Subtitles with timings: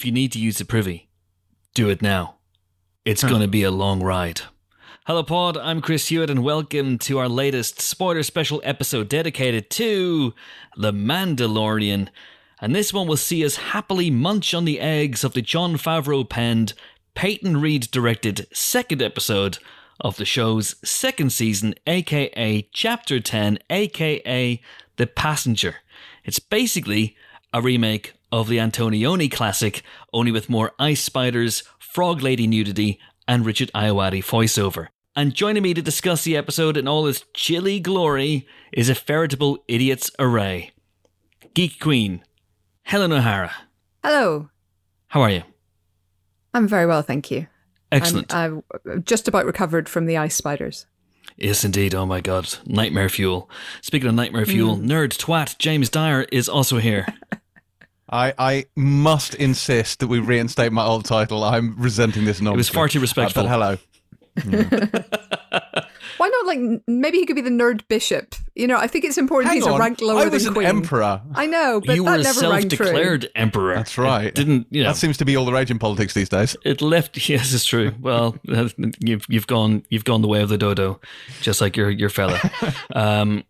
[0.00, 1.10] if you need to use the privy,
[1.74, 2.36] do it now.
[3.04, 4.40] It's going to be a long ride.
[5.04, 5.58] Hello, Pod.
[5.58, 10.32] I'm Chris Hewitt, and welcome to our latest spoiler special episode dedicated to
[10.74, 12.08] The Mandalorian.
[12.62, 16.26] And this one will see us happily munch on the eggs of the Jon Favreau
[16.26, 16.72] penned,
[17.14, 19.58] Peyton Reed directed second episode
[20.00, 24.62] of the show's second season, aka Chapter 10, aka
[24.96, 25.74] The Passenger.
[26.24, 27.18] It's basically
[27.52, 33.44] a remake of the Antonioni classic, only with more ice spiders, frog lady nudity, and
[33.44, 34.88] Richard Ayoade voiceover.
[35.16, 39.58] And joining me to discuss the episode in all its chilly glory is a veritable
[39.68, 40.70] idiot's array.
[41.54, 42.24] Geek Queen,
[42.82, 43.52] Helen O'Hara.
[44.04, 44.50] Hello.
[45.08, 45.42] How are you?
[46.54, 47.46] I'm very well, thank you.
[47.92, 48.34] Excellent.
[48.34, 50.86] I'm, I've just about recovered from the ice spiders.
[51.36, 51.94] Yes, indeed.
[51.94, 52.54] Oh my god.
[52.66, 53.50] Nightmare fuel.
[53.82, 54.50] Speaking of nightmare mm.
[54.50, 57.06] fuel, nerd twat James Dyer is also here.
[58.10, 61.44] I, I must insist that we reinstate my old title.
[61.44, 62.54] I'm resenting this nonsense.
[62.54, 63.44] It was far too Uh, respectful.
[63.44, 63.78] but hello.
[66.16, 68.34] Why not, like, maybe he could be the nerd bishop?
[68.54, 69.76] You know, I think it's important Hang he's on.
[69.76, 70.66] a rank lower I was than an queen.
[70.66, 71.22] emperor.
[71.34, 72.76] I know, but you that were a never rang true.
[72.86, 73.74] self-declared emperor.
[73.76, 74.26] That's right.
[74.26, 74.90] It didn't you know?
[74.90, 76.56] That seems to be all the rage in politics these days.
[76.64, 77.16] It left.
[77.30, 77.92] Yes, it's true.
[78.00, 78.36] Well,
[79.00, 81.00] you've you've gone you've gone the way of the dodo,
[81.40, 82.38] just like your your fella.
[82.94, 83.44] Um,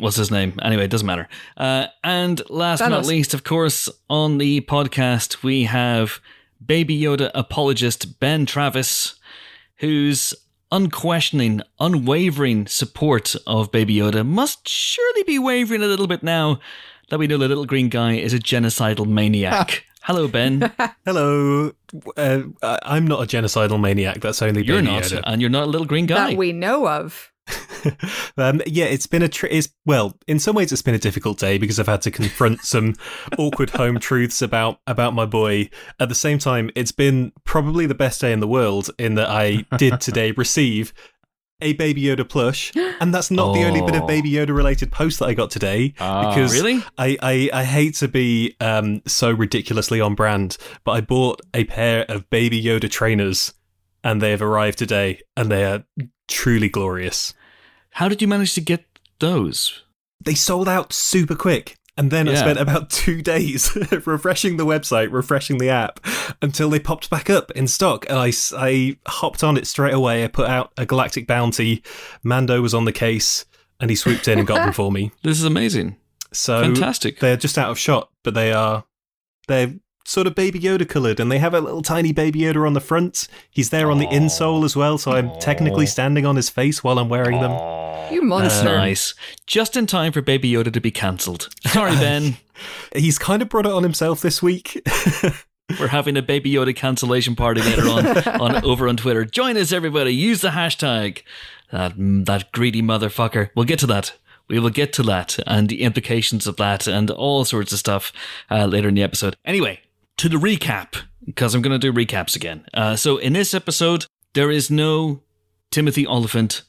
[0.00, 0.58] what's his name?
[0.62, 1.28] Anyway, it doesn't matter.
[1.56, 6.20] Uh, and last but not least, of course, on the podcast we have
[6.64, 9.14] Baby Yoda apologist Ben Travis,
[9.76, 10.34] whose
[10.72, 16.60] unquestioning, unwavering support of Baby Yoda must surely be wavering a little bit now
[17.08, 19.84] that we know the little green guy is a genocidal maniac.
[20.02, 20.72] Hello, Ben.
[21.04, 21.72] Hello.
[22.16, 24.20] Uh, I- I'm not a genocidal maniac.
[24.20, 25.22] That's only You're Baby not, Yoda.
[25.26, 26.30] and you're not a little green guy.
[26.30, 27.29] That we know of.
[28.36, 29.28] Um, yeah, it's been a.
[29.28, 32.10] Tr- it's, well, in some ways, it's been a difficult day because I've had to
[32.10, 32.94] confront some
[33.38, 35.70] awkward home truths about about my boy.
[35.98, 39.28] At the same time, it's been probably the best day in the world in that
[39.30, 40.92] I did today receive
[41.62, 44.00] a Baby Yoda plush, and that's not the only bit Oh.
[44.02, 45.92] of Baby Yoda related post that I got today.
[46.00, 46.28] Ah.
[46.34, 46.82] because Really?
[46.96, 51.64] I, I, I hate to be um, so ridiculously on brand, but I bought a
[51.64, 53.52] pair of Baby Yoda trainers,
[54.02, 55.84] and they have arrived today, and they are
[56.30, 57.34] truly glorious.
[57.90, 58.86] How did you manage to get
[59.18, 59.82] those?
[60.24, 61.76] They sold out super quick.
[61.96, 63.76] And then I spent about two days
[64.06, 66.00] refreshing the website, refreshing the app,
[66.40, 68.06] until they popped back up in stock.
[68.08, 70.24] And I, I hopped on it straight away.
[70.24, 71.82] I put out a galactic bounty.
[72.22, 73.44] Mando was on the case,
[73.80, 75.12] and he swooped in and got them for me.
[75.22, 75.96] This is amazing.
[76.32, 77.18] So Fantastic.
[77.18, 78.84] they're just out of shot, but they are
[79.48, 79.74] they're
[80.10, 82.80] sort of baby Yoda coloured, and they have a little tiny baby Yoda on the
[82.80, 83.28] front.
[83.48, 86.98] He's there on the insole as well, so I'm technically standing on his face while
[86.98, 87.52] I'm wearing them.
[88.12, 88.64] You monster.
[88.64, 89.14] Nice.
[89.46, 91.48] Just in time for Baby Yoda to be cancelled.
[91.64, 92.38] Sorry, Ben.
[92.92, 94.82] He's kind of brought it on himself this week.
[95.78, 98.06] We're having a Baby Yoda cancellation party later on,
[98.40, 99.24] on over on Twitter.
[99.24, 100.12] Join us, everybody.
[100.12, 101.22] Use the hashtag.
[101.70, 103.50] That that greedy motherfucker.
[103.54, 104.14] We'll get to that.
[104.48, 108.12] We will get to that and the implications of that and all sorts of stuff
[108.50, 109.36] uh, later in the episode.
[109.44, 109.78] Anyway,
[110.20, 112.66] to the recap because I'm going to do recaps again.
[112.74, 114.04] Uh, so in this episode,
[114.34, 115.22] there is no
[115.70, 116.60] Timothy Olyphant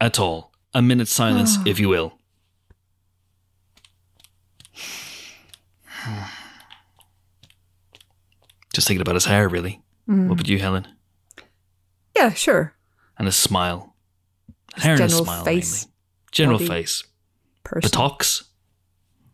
[0.00, 0.52] at all.
[0.74, 2.20] A minute's silence, if you will.
[8.72, 9.82] Just thinking about his hair, really.
[10.04, 10.86] What about you, Helen?
[12.14, 12.76] Yeah, sure.
[13.18, 13.96] And his smile.
[14.76, 15.44] Hair and his general smile.
[15.44, 15.94] face, mainly.
[16.30, 16.68] General body.
[16.68, 17.02] face.
[17.64, 17.90] Person.
[17.90, 18.44] Buttocks.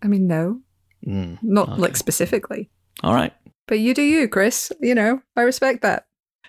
[0.03, 0.63] I mean, no.
[1.07, 1.39] Mm.
[1.43, 2.71] Not like specifically.
[3.03, 3.35] All right.
[3.67, 4.73] But you do you, Chris.
[4.81, 6.07] You know, I respect that.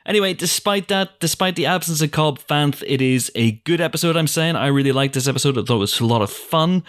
[0.07, 4.25] Anyway, despite that, despite the absence of Cobb Vanth, it is a good episode, I'm
[4.27, 4.55] saying.
[4.55, 5.57] I really liked this episode.
[5.57, 6.85] I thought it was a lot of fun.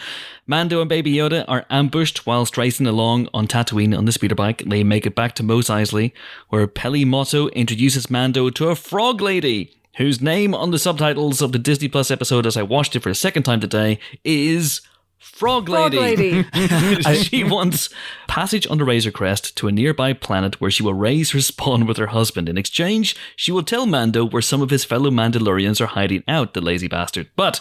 [0.47, 4.63] Mando and Baby Yoda are ambushed whilst racing along on Tatooine on the speeder bike.
[4.65, 6.13] They make it back to Mos Eisley,
[6.51, 11.51] where Peli Motto introduces Mando to a frog lady, whose name on the subtitles of
[11.51, 14.81] the Disney Plus episode, as I watched it for a second time today, is
[15.19, 16.45] Frog Frog Lady.
[16.55, 17.03] lady.
[17.23, 17.91] she wants
[18.29, 21.87] passage on the Razor Crest to a nearby planet where she will raise her spawn
[21.87, 22.49] with her husband.
[22.49, 26.55] In exchange, she will tell Mando where some of his fellow Mandalorians are hiding out,
[26.55, 27.29] the lazy bastard.
[27.37, 27.61] But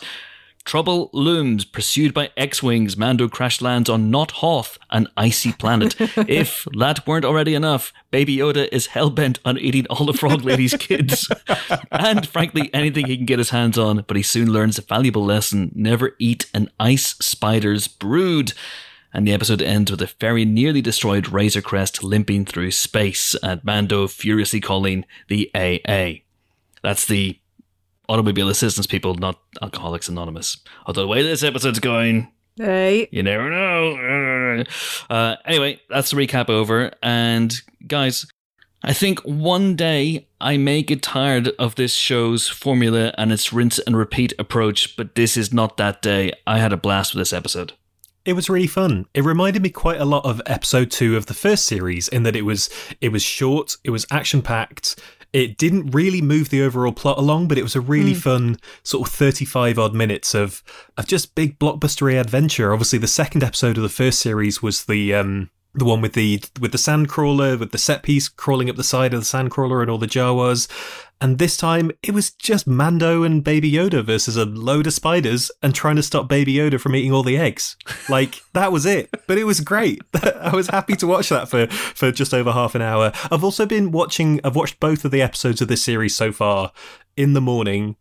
[0.67, 1.65] trouble looms.
[1.65, 5.95] Pursued by X-Wings, Mando crash lands on Not Hoth, an icy planet.
[5.99, 10.75] if that weren't already enough, Baby Yoda is hell-bent on eating all the Frog Lady's
[10.75, 11.31] kids.
[11.91, 15.23] and frankly, anything he can get his hands on, but he soon learns a valuable
[15.23, 15.71] lesson.
[15.73, 18.51] Never eat an ice spider's brood.
[19.13, 23.63] And the episode ends with a very nearly destroyed Razor Crest limping through space, and
[23.63, 26.23] Mando furiously calling the AA.
[26.83, 27.39] That's the
[28.09, 30.57] Automobile Assistance people, not Alcoholics Anonymous.
[30.85, 33.07] Although the way this episode's going, Hey.
[33.11, 34.63] you never know.
[35.09, 36.91] Uh, anyway, that's the recap over.
[37.03, 37.53] And
[37.85, 38.25] guys,
[38.83, 43.79] I think one day I may get tired of this show's formula and its rinse
[43.79, 46.31] and repeat approach, but this is not that day.
[46.47, 47.73] I had a blast with this episode.
[48.25, 49.05] It was really fun.
[49.13, 52.35] It reminded me quite a lot of episode two of the first series in that
[52.35, 52.69] it was
[52.99, 54.99] it was short, it was action packed.
[55.37, 59.07] It didn't really move the overall plot along, but it was a really fun sort
[59.07, 60.63] of thirty-five odd minutes of
[60.97, 62.73] of just big blockbustery adventure.
[62.73, 66.41] Obviously, the second episode of the first series was the um the one with the
[66.59, 69.89] with the sandcrawler with the set piece crawling up the side of the sandcrawler and
[69.89, 70.67] all the Jawas.
[71.19, 75.51] And this time it was just Mando and Baby Yoda versus a load of spiders
[75.61, 77.77] and trying to stop Baby Yoda from eating all the eggs.
[78.09, 79.09] Like that was it.
[79.27, 80.01] But it was great.
[80.23, 83.11] I was happy to watch that for for just over half an hour.
[83.31, 86.71] I've also been watching I've watched both of the episodes of this series so far
[87.15, 87.97] in the morning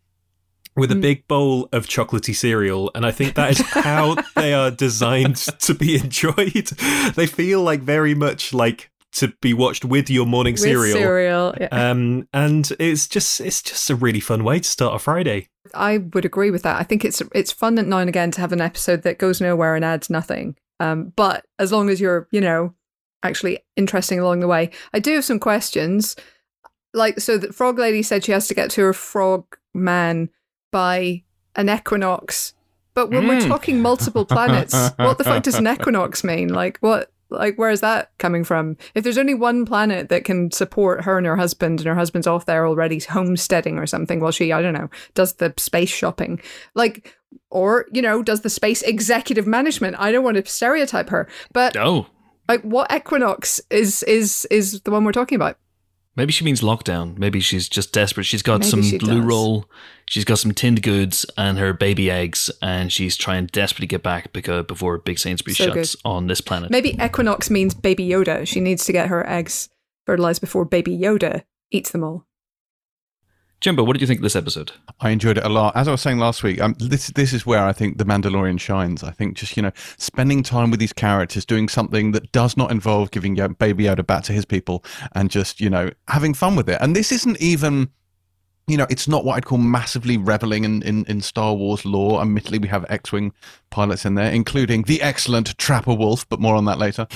[0.76, 4.70] with a big bowl of chocolatey cereal, and I think that is how they are
[4.70, 6.70] designed to be enjoyed.
[7.16, 10.96] They feel like very much like to be watched with your morning With cereal.
[10.96, 11.54] cereal.
[11.58, 11.68] Yeah.
[11.70, 15.48] Um, and it's just it's just a really fun way to start a Friday.
[15.74, 16.78] I would agree with that.
[16.78, 19.74] I think it's it's fun now and again to have an episode that goes nowhere
[19.74, 20.56] and adds nothing.
[20.80, 22.74] Um, but as long as you're, you know,
[23.22, 24.70] actually interesting along the way.
[24.92, 26.16] I do have some questions.
[26.94, 29.44] Like, so the frog lady said she has to get to her frog
[29.74, 30.30] man
[30.70, 31.22] by
[31.54, 32.54] an equinox.
[32.94, 33.48] But when we're Mm.
[33.48, 36.48] talking multiple planets, what the fuck does an equinox mean?
[36.48, 37.10] Like, what?
[37.28, 38.76] Like, where is that coming from?
[38.94, 42.28] If there's only one planet that can support her and her husband, and her husband's
[42.28, 46.40] off there already homesteading or something, while she, I don't know, does the space shopping,
[46.76, 47.16] like,
[47.50, 49.96] or you know, does the space executive management?
[49.98, 52.06] I don't want to stereotype her, but Oh,
[52.48, 55.58] like, what equinox is is is the one we're talking about?
[56.16, 57.16] Maybe she means lockdown.
[57.18, 58.24] Maybe she's just desperate.
[58.24, 59.24] She's got Maybe some she blue does.
[59.24, 59.66] roll.
[60.06, 64.02] She's got some tinned goods and her baby eggs, and she's trying desperately to get
[64.02, 66.70] back because before Big Sainsbury's So shuts on this planet.
[66.70, 68.46] Maybe equinox means baby Yoda.
[68.46, 69.68] She needs to get her eggs
[70.04, 72.25] fertilized before baby Yoda eats them all.
[73.60, 74.72] Jimbo, what did you think of this episode?
[75.00, 75.74] I enjoyed it a lot.
[75.74, 78.60] As I was saying last week, um, this this is where I think the Mandalorian
[78.60, 79.02] shines.
[79.02, 82.70] I think just you know spending time with these characters, doing something that does not
[82.70, 86.68] involve giving Baby Yoda back to his people, and just you know having fun with
[86.68, 86.78] it.
[86.80, 87.90] And this isn't even.
[88.68, 92.20] You know, it's not what I'd call massively reveling in, in, in Star Wars lore.
[92.20, 93.32] Admittedly, we have X-wing
[93.70, 97.06] pilots in there, including the excellent Trapper Wolf, but more on that later.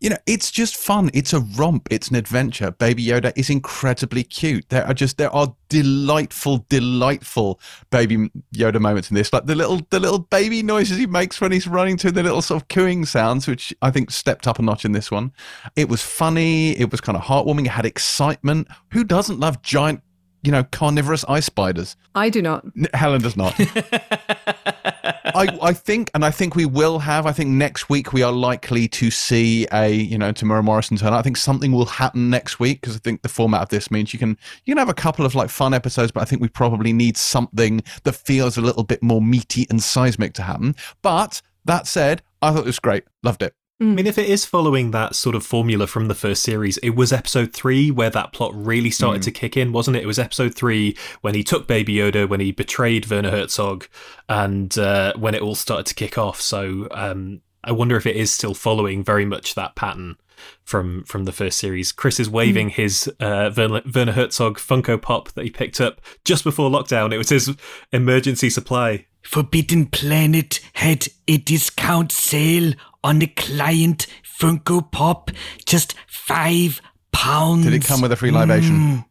[0.00, 1.10] You know, it's just fun.
[1.12, 1.86] It's a romp.
[1.90, 2.70] It's an adventure.
[2.70, 4.66] Baby Yoda is incredibly cute.
[4.70, 7.60] There are just there are delightful, delightful
[7.90, 9.30] Baby Yoda moments in this.
[9.30, 12.40] Like the little the little baby noises he makes when he's running to the little
[12.40, 15.32] sort of cooing sounds, which I think stepped up a notch in this one.
[15.76, 16.78] It was funny.
[16.78, 17.66] It was kind of heartwarming.
[17.66, 18.68] It had excitement.
[18.92, 20.00] Who doesn't love giant,
[20.42, 21.96] you know, carnivorous ice spiders?
[22.14, 22.64] I do not.
[22.94, 23.54] Helen does not.
[25.34, 27.26] I, I think, and I think we will have.
[27.26, 31.12] I think next week we are likely to see a, you know, Temuera Morrison turn.
[31.12, 34.12] I think something will happen next week because I think the format of this means
[34.12, 36.48] you can you can have a couple of like fun episodes, but I think we
[36.48, 40.74] probably need something that feels a little bit more meaty and seismic to happen.
[41.02, 43.04] But that said, I thought it was great.
[43.22, 43.54] Loved it.
[43.80, 46.90] I mean, if it is following that sort of formula from the first series, it
[46.90, 50.02] was episode three where that plot really started to kick in, wasn't it?
[50.02, 53.88] It was episode three when he took Baby Yoda, when he betrayed Werner Herzog,
[54.28, 56.42] and uh, when it all started to kick off.
[56.42, 60.16] So um, I wonder if it is still following very much that pattern
[60.62, 61.90] from from the first series.
[61.90, 66.44] Chris is waving his uh, Werner, Werner Herzog Funko Pop that he picked up just
[66.44, 67.14] before lockdown.
[67.14, 67.54] It was his
[67.92, 69.06] emergency supply.
[69.22, 75.30] Forbidden Planet had a discount sale on the client Funko Pop,
[75.66, 76.80] just five
[77.12, 77.64] pounds.
[77.64, 78.76] Did it come with a free libation?
[78.76, 79.04] Mm.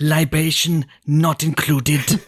[0.00, 2.00] Libation not included.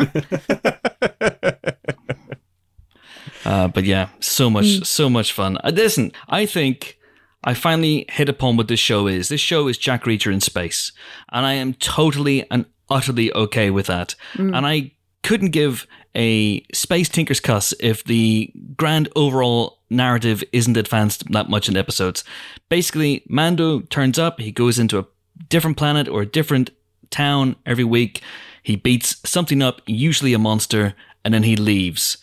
[3.44, 5.58] uh, but yeah, so much, so much fun.
[5.64, 6.98] Uh, listen, I think
[7.44, 9.28] I finally hit upon what this show is.
[9.28, 10.92] This show is Jack Reacher in space,
[11.32, 14.14] and I am totally and utterly okay with that.
[14.34, 21.30] And I couldn't give a space tinker's cuss if the grand overall narrative isn't advanced
[21.32, 22.24] that much in episodes.
[22.68, 25.06] Basically, Mando turns up, he goes into a
[25.48, 26.70] different planet or a different
[27.10, 28.22] town every week.
[28.62, 32.18] He beats something up, usually a monster, and then he leaves.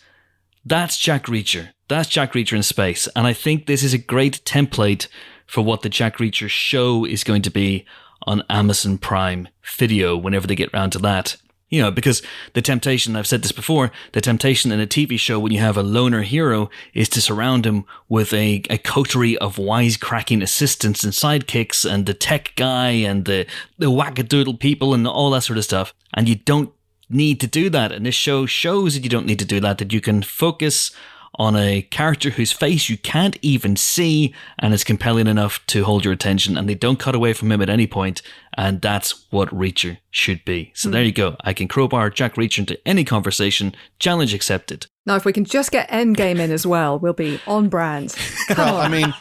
[0.64, 1.70] That's Jack Reacher.
[1.88, 3.08] That's Jack Reacher in space.
[3.14, 5.08] And I think this is a great template
[5.46, 7.84] for what the Jack Reacher show is going to be
[8.22, 11.36] on Amazon Prime Video whenever they get round to that.
[11.68, 15.40] You know, because the temptation, I've said this before, the temptation in a TV show
[15.40, 19.56] when you have a loner hero is to surround him with a, a coterie of
[19.56, 23.46] wisecracking assistants and sidekicks and the tech guy and the,
[23.78, 25.92] the wackadoodle people and all that sort of stuff.
[26.14, 26.72] And you don't
[27.08, 27.90] need to do that.
[27.90, 30.92] And this show shows that you don't need to do that, that you can focus
[31.36, 36.04] on a character whose face you can't even see and is compelling enough to hold
[36.04, 38.22] your attention, and they don't cut away from him at any point,
[38.54, 40.72] and that's what Reacher should be.
[40.74, 41.06] So there hmm.
[41.06, 41.36] you go.
[41.40, 43.74] I can crowbar Jack Reacher into any conversation.
[43.98, 44.86] Challenge accepted.
[45.04, 48.14] Now, if we can just get Endgame in as well, we'll be on brand.
[48.48, 49.14] Come Well, I mean,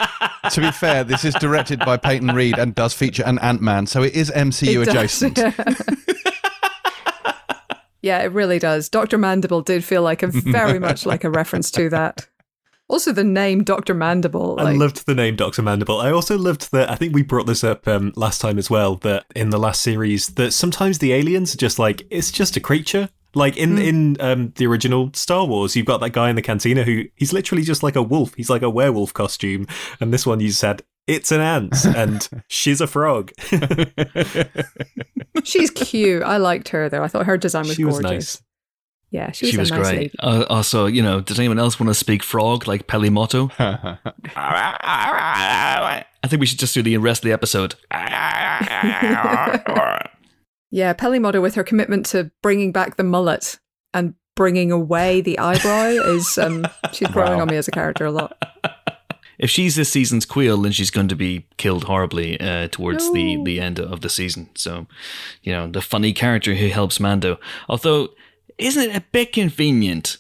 [0.52, 3.86] to be fair, this is directed by Peyton Reed and does feature an Ant Man,
[3.86, 5.22] so it is MCU It does.
[5.22, 5.38] adjacent.
[8.06, 8.88] yeah, it really does.
[8.88, 9.18] Dr.
[9.18, 12.28] Mandible did feel like a very much like a reference to that.
[12.88, 13.96] Also, the name Dr.
[13.96, 14.58] Mandible.
[14.60, 16.00] I loved the name Doctor Mandible.
[16.00, 16.88] I also loved that.
[16.88, 18.98] I think we brought this up um, last time as well.
[18.98, 22.60] That in the last series, that sometimes the aliens are just like it's just a
[22.60, 23.10] creature.
[23.34, 26.84] Like in in um, the original Star Wars, you've got that guy in the cantina
[26.84, 28.36] who he's literally just like a wolf.
[28.36, 29.66] He's like a werewolf costume.
[30.00, 33.32] And this one, you said it's an ant and she's a frog.
[35.44, 36.24] she's cute.
[36.24, 37.04] I liked her though.
[37.04, 38.12] I thought her design was she was gorgeous.
[38.12, 38.42] nice.
[39.12, 40.16] Yeah, she was, She was nice great.
[40.20, 43.50] Uh, also, you know, does anyone else want to speak frog like Peli Motto?
[43.60, 43.98] I
[46.28, 47.76] think we should just do the rest of the episode.
[50.72, 53.60] Yeah, Peli Motto with her commitment to bringing back the mullet
[53.94, 57.42] and bringing away the eyebrow is um she's growing Wow.
[57.44, 58.36] on me as a character a lot.
[59.38, 63.42] If she's this season's Kuiil, then she's going to be killed horribly uh, towards the,
[63.44, 64.50] the end of the season.
[64.56, 64.88] So,
[65.44, 67.40] you know, the funny character who helps Mando.
[67.68, 68.10] Although,
[68.58, 70.18] isn't it a bit convenient?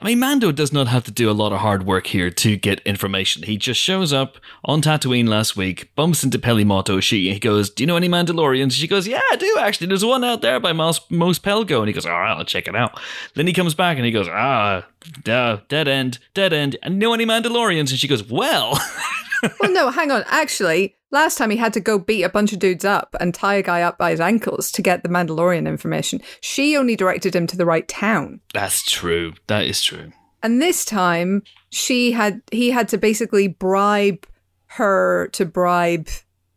[0.00, 2.56] I mean, Mando does not have to do a lot of hard work here to
[2.56, 3.42] get information.
[3.42, 7.00] He just shows up on Tatooine last week, bumps into Peli Motto.
[7.00, 9.88] She he goes, "Do you know any Mandalorians?" She goes, "Yeah, I do actually.
[9.88, 12.66] There's one out there by Mos, Mos Pelgo." And he goes, "All right, I'll check
[12.66, 12.98] it out."
[13.34, 14.86] Then he comes back and he goes, "Ah,
[15.22, 16.76] duh, dead end, dead end.
[16.82, 18.80] And know any Mandalorians?" And she goes, "Well."
[19.60, 20.24] well, no, hang on.
[20.28, 23.54] Actually, last time he had to go beat a bunch of dudes up and tie
[23.54, 26.20] a guy up by his ankles to get the Mandalorian information.
[26.40, 28.40] She only directed him to the right town.
[28.54, 29.34] That's true.
[29.46, 30.12] That is true.
[30.42, 34.26] And this time, she had he had to basically bribe
[34.66, 36.08] her to bribe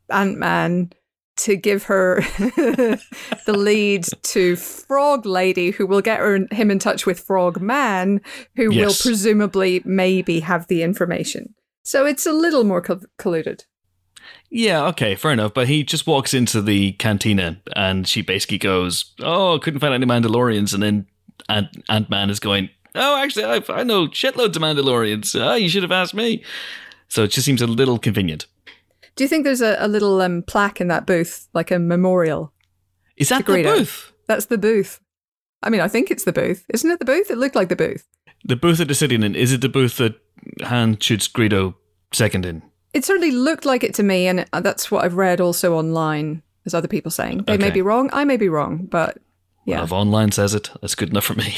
[0.09, 0.91] Ant Man
[1.35, 2.99] to give her the
[3.47, 8.21] lead to Frog Lady, who will get her, him in touch with Frog Man,
[8.55, 11.55] who will presumably maybe have the information.
[11.83, 13.65] So it's a little more col- colluded.
[14.55, 15.55] Yeah, okay, fair enough.
[15.55, 20.05] But he just walks into the cantina and she basically goes, Oh, couldn't find any
[20.05, 20.75] Mandalorians.
[20.75, 21.07] And then
[21.49, 25.33] Ant- Ant-Man is going, Oh, actually, I, I know shitloads of Mandalorians.
[25.41, 26.43] Oh, you should have asked me.
[27.07, 28.45] So it just seems a little convenient.
[29.15, 32.53] Do you think there's a, a little um, plaque in that booth, like a memorial?
[33.17, 34.13] Is that the booth?
[34.27, 34.99] That's the booth.
[35.63, 36.63] I mean, I think it's the booth.
[36.71, 37.31] Isn't it the booth?
[37.31, 38.07] It looked like the booth.
[38.45, 40.15] The booth that they're sitting in, is it the booth that
[40.61, 41.73] Han shoots Greedo
[42.11, 42.61] second in?
[42.93, 46.43] It certainly looked like it to me, and uh, that's what I've read also online,
[46.65, 47.39] as other people saying.
[47.45, 49.17] They may be wrong, I may be wrong, but
[49.65, 49.77] yeah.
[49.77, 51.55] Well, if online says it, that's good enough for me.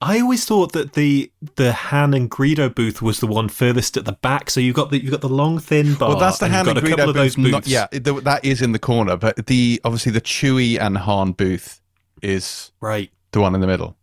[0.00, 4.04] I always thought that the the Han and Greedo booth was the one furthest at
[4.04, 4.48] the back.
[4.48, 6.10] So you got the you got the long thin bar.
[6.10, 7.50] well, that's the and Han and got Greedo of those booth.
[7.50, 11.32] Not, yeah, it- that is in the corner, but the obviously the Chewie and Han
[11.32, 11.80] booth
[12.22, 13.10] is right.
[13.32, 13.96] the one in the middle.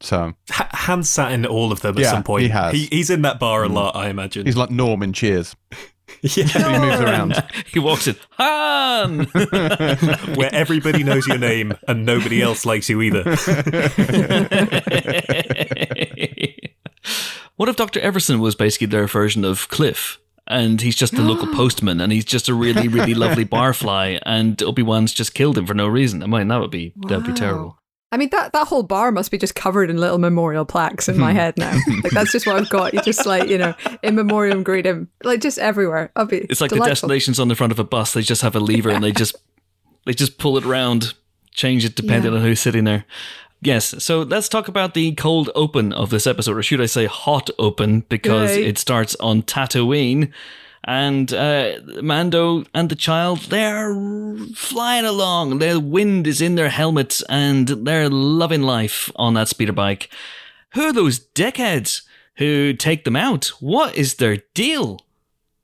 [0.00, 2.42] So Ha- Han sat in all of them at Yeah, some point.
[2.42, 2.72] he has.
[2.74, 4.44] he's in that bar a lot, I imagine.
[4.44, 5.54] he's like Norm in Cheers.
[6.22, 7.44] yeah, He moves around.
[7.72, 9.24] he walks in, Han!
[10.34, 13.22] where everybody knows your name and nobody else likes you either.
[17.56, 18.00] what if Dr.
[18.00, 20.18] Evazan was basically their version of Cliff?
[20.50, 24.62] And he's just a local postman, and he's just a really, really lovely barfly, and
[24.62, 26.22] Obi Wan's just killed him for no reason.
[26.22, 27.36] I mean, that would be that would be Wow.
[27.36, 27.78] terrible.
[28.10, 31.18] I mean, that, that whole bar must be just covered in little memorial plaques in
[31.18, 31.36] my hmm.
[31.36, 31.78] head now.
[32.02, 32.94] like, that's just what I've got.
[32.94, 36.10] You just like, you know, in memoriam greet him, like just everywhere.
[36.16, 38.14] I'll be It's like the destinations on the front of a bus.
[38.14, 39.36] They just have a lever, and they just
[40.06, 41.14] they just pull it around,
[41.52, 42.38] change it depending Yeah.
[42.38, 43.04] on who's sitting there.
[43.60, 47.06] Yes, so let's talk about the cold open of this episode, or should I say
[47.06, 48.66] hot open, because Yay.
[48.66, 50.32] it starts on Tatooine.
[50.88, 53.94] And uh, Mando and the child, they're
[54.54, 55.58] flying along.
[55.58, 60.08] The wind is in their helmets and they're loving life on that speeder bike.
[60.72, 62.04] Who are those dickheads
[62.36, 63.48] who take them out?
[63.60, 65.04] What is their deal?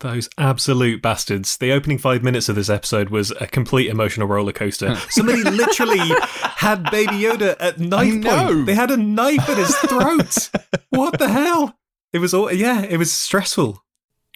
[0.00, 1.56] Those absolute bastards.
[1.56, 4.94] The opening five minutes of this episode was a complete emotional roller coaster.
[5.08, 8.66] Somebody literally had Baby Yoda at knife point.
[8.66, 10.50] They had a knife at his throat.
[10.90, 11.78] what the hell?
[12.12, 13.80] It was all, yeah, it was stressful.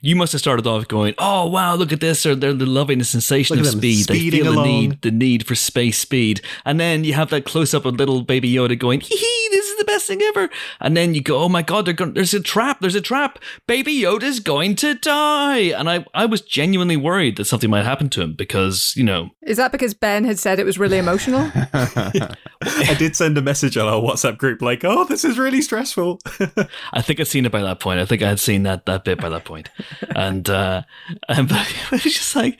[0.00, 2.98] You must have started off going, "Oh wow, look at this!" or they're, they're loving
[2.98, 4.06] the sensation Look of speed.
[4.06, 7.44] They speeding feel the need, the need for space speed, and then you have that
[7.44, 10.48] close up of little baby Yoda going, "Hee hee, this is the best thing ever!"
[10.80, 12.80] And then you go, "Oh my god, they're going, there's a trap!
[12.80, 13.38] There's a trap!
[13.66, 18.08] Baby Yoda's going to die!" And I, I was genuinely worried that something might happen
[18.10, 21.50] to him because you know Is that because Ben had said it was really emotional?
[21.54, 26.20] I did send a message on our WhatsApp group like, "Oh, this is really stressful."
[26.92, 27.98] I think I'd seen it by that point.
[27.98, 29.70] I think I had seen that that bit by that point,
[30.14, 30.82] and uh,
[31.28, 32.58] and but it's just like,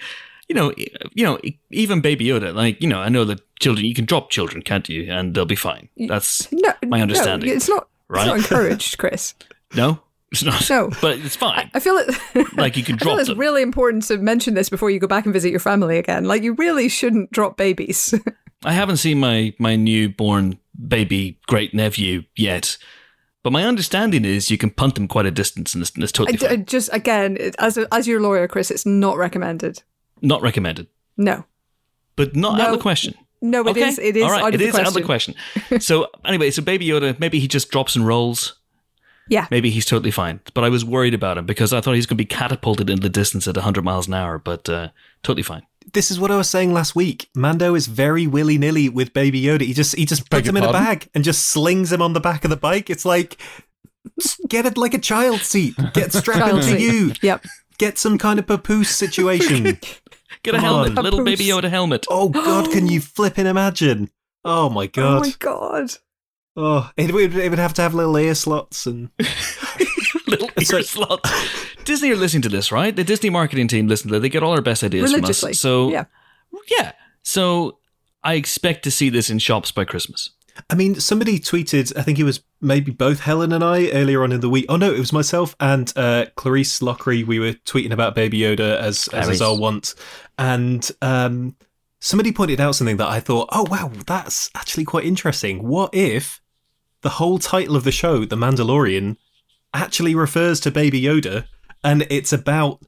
[0.49, 0.73] you know,
[1.15, 1.39] you know,
[1.71, 4.89] even Baby Yoda, like you know, I know that children, you can drop children, can't
[4.89, 5.11] you?
[5.13, 5.89] And they'll be fine.
[5.97, 7.89] That's No, My understanding, No, it's not.
[8.09, 8.21] right?
[8.23, 9.35] It's not encouraged, Chris.
[9.75, 10.69] no, it's not.
[10.71, 10.91] No.
[11.01, 11.71] but it's fine.
[11.75, 12.57] I feel it.
[12.57, 13.39] Like, you can I feel drop it's them.
[13.39, 16.25] really important to mention this before you go back and visit your family again.
[16.25, 18.15] Like you really shouldn't drop babies.
[18.65, 22.77] I haven't seen my my newborn baby great nephew yet,
[23.43, 26.37] but my understanding is you can punt them quite a distance, and it's, it's totally
[26.37, 26.65] d- I fine.
[26.67, 29.83] just again, it- as a, as your lawyer, Chris, it's not recommended.
[30.23, 31.45] not recommended, No,
[32.17, 32.77] but not out of No.
[32.77, 33.15] the question.
[33.41, 33.99] no, it is.
[33.99, 34.87] It is All right, out of it the is question.
[34.87, 35.35] out of the question.
[35.81, 38.55] so anyway, so Baby Yoda, maybe he just drops and rolls.
[39.31, 39.47] Yeah.
[39.51, 40.41] Maybe he's totally fine.
[40.55, 43.03] But I was worried about him because I thought he's going to be catapulted into
[43.03, 44.89] the distance at 100 miles an hour, but uh,
[45.23, 45.67] totally fine.
[45.93, 47.29] This is what I was saying last week.
[47.35, 49.63] Mando is very willy nilly with Baby Yoda.
[49.63, 52.03] He just he just Beg puts your him in a bag and just slings him
[52.03, 52.91] on the back of the bike.
[52.91, 53.41] It's like
[54.49, 55.75] get it like a child seat.
[55.95, 56.81] Get strapped Child into seat.
[56.81, 57.13] you.
[57.23, 57.45] Yep.
[57.79, 59.65] Get some kind of papoose situation.
[60.43, 61.05] Get a Come helmet, on.
[61.05, 61.65] little Baby Papoose.
[61.65, 62.07] Yoda helmet.
[62.11, 64.11] oh God, can you flipping imagine?
[64.45, 65.17] Oh my God.
[65.17, 65.91] Oh my god.
[66.57, 69.11] Oh, it would, it would have to have little ear slots and
[70.27, 71.31] little It's ear like- slots.
[71.85, 72.95] Disney are listening to this, right?
[72.95, 74.21] The Disney marketing team listen to it.
[74.21, 75.59] They get all our best ideas from us.
[75.61, 76.05] So Yeah.
[76.79, 76.93] yeah.
[77.23, 77.79] So
[78.23, 80.31] I expect to see this in shops by Christmas.
[80.69, 84.33] I mean, somebody tweeted, I think it was maybe both Helen and I earlier on
[84.33, 84.67] in the week.
[84.69, 87.25] Oh, no, it was myself and uh, Clarisse Loughrey.
[87.25, 89.29] We were tweeting about Baby Yoda as, as Clarice.
[89.37, 89.95] is our want.
[90.37, 91.55] And um,
[92.01, 95.63] somebody pointed out something that I thought, oh, wow, that's actually quite interesting.
[95.67, 96.41] What if
[97.03, 99.17] the whole title of the show, The Mandalorian,
[99.75, 101.45] actually refers to Baby Yoda
[101.85, 102.83] and it's about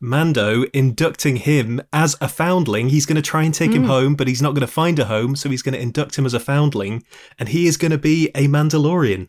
[0.00, 2.90] Mando inducting him as a foundling.
[2.90, 3.88] He's going to try and take him mm.
[3.88, 6.26] home, but he's not going to find a home, so he's going to induct him
[6.26, 7.04] as a foundling,
[7.38, 9.28] and he is going to be a Mandalorian.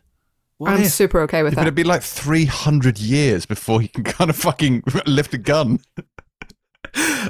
[0.58, 0.92] What I'm if?
[0.92, 1.68] super okay with But that.
[1.68, 5.80] it'd be like 300 years before he can kind of fucking lift a gun.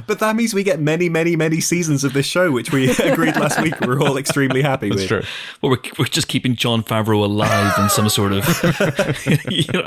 [0.08, 3.36] But that means we get many, many, many seasons of this show, which we agreed
[3.36, 5.08] last week we're all extremely happy That's with.
[5.08, 5.22] true.
[5.62, 8.46] Well, we're, we're just keeping Jon Favreau alive in some sort of,
[9.50, 9.86] you know,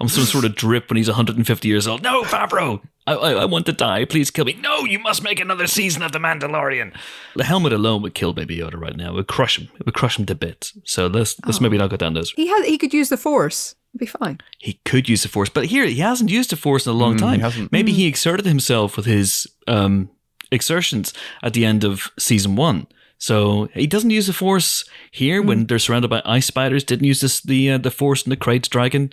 [0.00, 2.02] on some sort of drip when he's 150 years old.
[2.02, 4.04] No, Favreau, I, I, I want to die.
[4.04, 4.54] Please kill me.
[4.60, 6.96] No, you must make another season of The Mandalorian.
[7.36, 9.10] The helmet alone would kill Baby Yoda right now.
[9.10, 9.68] It would crush him.
[9.78, 10.76] It would crush him to bits.
[10.84, 11.62] So let's let's oh.
[11.62, 12.32] maybe not go down those.
[12.32, 13.74] he had he could use the force.
[13.92, 14.38] It'd be fine.
[14.58, 17.14] He could use the Force, but here he hasn't used the Force in a long
[17.14, 17.40] Mm, he time.
[17.40, 17.72] hasn't.
[17.72, 20.10] Maybe he exerted himself with his um,
[20.52, 22.86] exertions at the end of season one.
[23.18, 26.84] So he doesn't use the Force here when they're surrounded by ice spiders.
[26.84, 29.12] Didn't use this, the uh, the Force in the Krayt's dragon.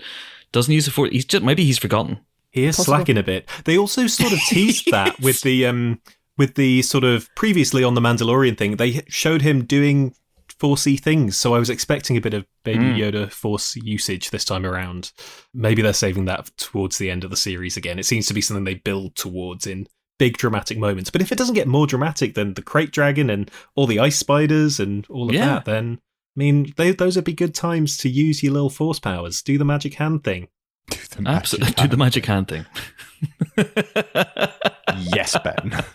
[0.51, 1.09] Doesn't use the Force.
[1.11, 2.19] He's just maybe he's forgotten.
[2.51, 2.95] He is Possible.
[2.97, 3.47] slacking a bit.
[3.65, 5.99] They also sort of teased that with the um
[6.37, 8.77] with the sort of previously on the Mandalorian thing.
[8.77, 10.13] They showed him doing
[10.59, 12.97] Forcey things, so I was expecting a bit of Baby Mm.
[12.97, 15.11] Yoda Force usage this time around.
[15.53, 17.99] Maybe they're saving that towards the end of the series again.
[17.99, 19.87] It seems to be something they build towards in
[20.19, 21.11] big dramatic moments.
[21.11, 24.17] But if it doesn't get more dramatic than the Krayt Dragon and all the ice
[24.17, 25.45] spiders and all of Yeah.
[25.45, 25.99] that, then
[26.35, 29.41] I mean, they, those would be good times to use your little force powers.
[29.41, 30.47] Do the magic hand thing.
[30.89, 32.65] Do the magic Absolutely, do the magic hand thing.
[35.13, 35.83] Yes, Ben.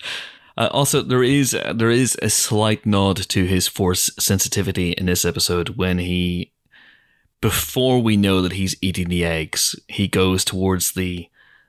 [0.57, 5.25] Uh, also, there is there is a slight nod to his force sensitivity in this
[5.25, 6.53] episode when he,
[7.41, 11.29] before we know that he's eating the eggs, he goes towards the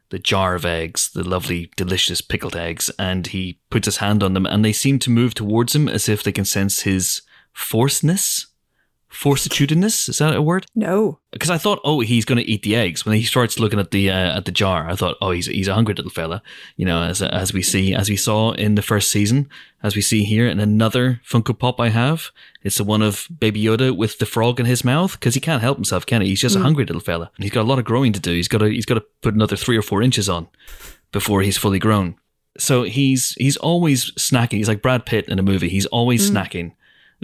[0.10, 4.36] the jar of eggs, the lovely, delicious pickled eggs, and he puts his hand on
[4.36, 8.46] them, and they seem to move towards him as if they can sense his forceness,
[9.14, 10.10] fortitudinous.
[10.10, 10.66] Is that a word?
[10.76, 11.20] No.
[11.32, 13.06] because I thought, oh, he's going to eat the eggs.
[13.06, 15.68] When he starts looking at the uh, at the jar, I thought, oh, he's he's
[15.68, 16.42] a hungry little fella.
[16.76, 19.50] You know, as as we see as we saw in the first season,
[19.82, 22.32] as we see here in another Funko Pop I have,
[22.64, 25.62] it's the one of Baby Yoda with the frog in his mouth because he can't
[25.62, 26.30] help himself, can he?
[26.30, 27.32] He's just a hungry little fella.
[27.38, 28.32] And he's got a lot of growing to do.
[28.32, 30.48] He's got to he's got to put another three or four inches on
[31.12, 32.16] before he's fully grown.
[32.58, 34.58] So he's he's always snacking.
[34.58, 35.70] He's like Brad Pitt in a movie.
[35.70, 36.74] He's always snacking.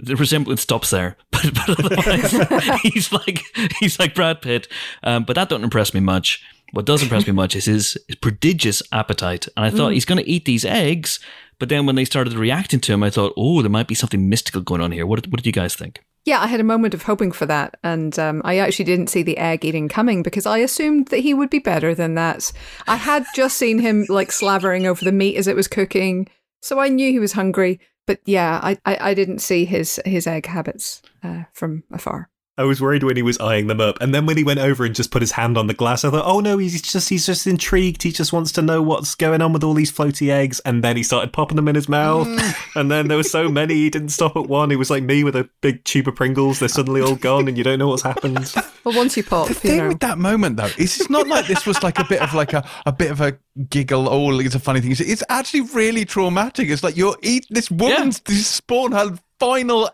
[0.02, 3.40] The resemblance stops there, but, but otherwise he's like
[3.80, 4.68] he's like Brad Pitt.
[5.02, 6.42] Um, but that don't impress me much.
[6.72, 9.48] What does impress me much is his, his prodigious appetite.
[9.56, 11.18] And I thought he's going to eat these eggs.
[11.58, 14.28] But then when they started reacting to him, I thought, oh, there might be something
[14.28, 15.04] mystical going on here.
[15.04, 16.00] What, what did you guys think?
[16.24, 19.22] Yeah, I had a moment of hoping for that, and um, I actually didn't see
[19.22, 22.52] the egg eating coming because I assumed that he would be better than that.
[22.86, 26.28] I had just seen him like slavering over the meat as it was cooking,
[26.60, 27.80] so I knew he was hungry.
[28.06, 32.28] But yeah, I I, I didn't see his his egg habits uh, from afar.
[32.60, 34.84] I was worried when he was eyeing them up, and then when he went over
[34.84, 37.24] and just put his hand on the glass, I thought, "Oh no, he's just he's
[37.24, 38.02] just intrigued.
[38.02, 40.96] He just wants to know what's going on with all these floaty eggs." And then
[40.96, 42.76] he started popping them in his mouth, mm.
[42.80, 44.68] and then there were so many he didn't stop at one.
[44.70, 46.58] He was like me with a big tube of Pringles.
[46.58, 48.52] They're suddenly all gone, and you don't know what's happened.
[48.82, 49.88] Well, once you pop, The you thing know.
[49.88, 52.54] with that moment, though, is it's not like this was like a bit of like
[52.54, 53.36] a, a bit of a
[53.68, 54.08] giggle.
[54.08, 54.92] Oh, it's a funny thing.
[54.92, 56.70] It's- It's actually really traumatic.
[56.70, 59.90] It's like you're eat this woman's this spawn had final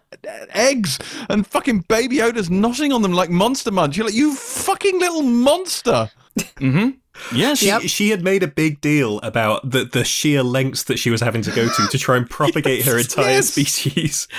[0.50, 0.98] eggs,
[1.30, 3.96] and fucking baby Yoda's noshing on them like monster munch.
[3.96, 6.10] You're like, you fucking little monster.
[6.38, 6.90] Mm-hmm.
[7.34, 7.62] Yes.
[7.62, 7.80] Yep.
[7.82, 11.22] She, she had made a big deal about the, the sheer lengths that she was
[11.22, 13.48] having to go to to try and propagate her entire yes.
[13.48, 14.28] species.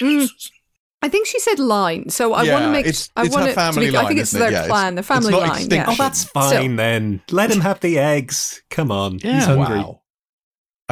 [0.00, 0.28] Mm.
[1.04, 2.86] I think she said line, so I want to make.
[2.86, 4.44] it's- I it's want her it to family be, I think it's isn't it?
[4.44, 5.50] their Yeah, it's- plan, the it's family not line.
[5.50, 5.78] extinction.
[5.78, 5.86] Yeah.
[5.88, 7.22] Oh, that's fine then.
[7.32, 8.62] Let him have the eggs.
[8.70, 9.14] Come on.
[9.14, 9.40] He's Yeah.
[9.46, 9.78] hungry.
[9.78, 10.01] Wow.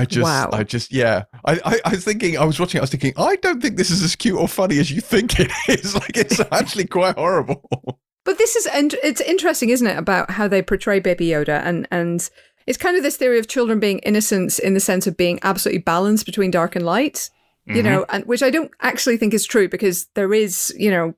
[0.01, 0.49] I just, Wow.
[0.53, 1.25] I just, yeah.
[1.45, 3.77] I, I, I was thinking, I was watching, it, I was thinking, I don't think
[3.77, 5.95] this is as cute or funny as you think it is.
[5.95, 8.01] Like, it's actually quite horrible.
[8.25, 11.89] But this is and it's interesting, isn't it, about how they portray Baby Yoda and
[11.91, 12.29] and
[12.67, 15.81] it's kind of this theory of children being innocents in the sense of being absolutely
[15.81, 17.31] balanced between dark and light,
[17.67, 17.85] you mm-hmm.
[17.85, 21.15] know, and which I don't actually think is true because there is, you know,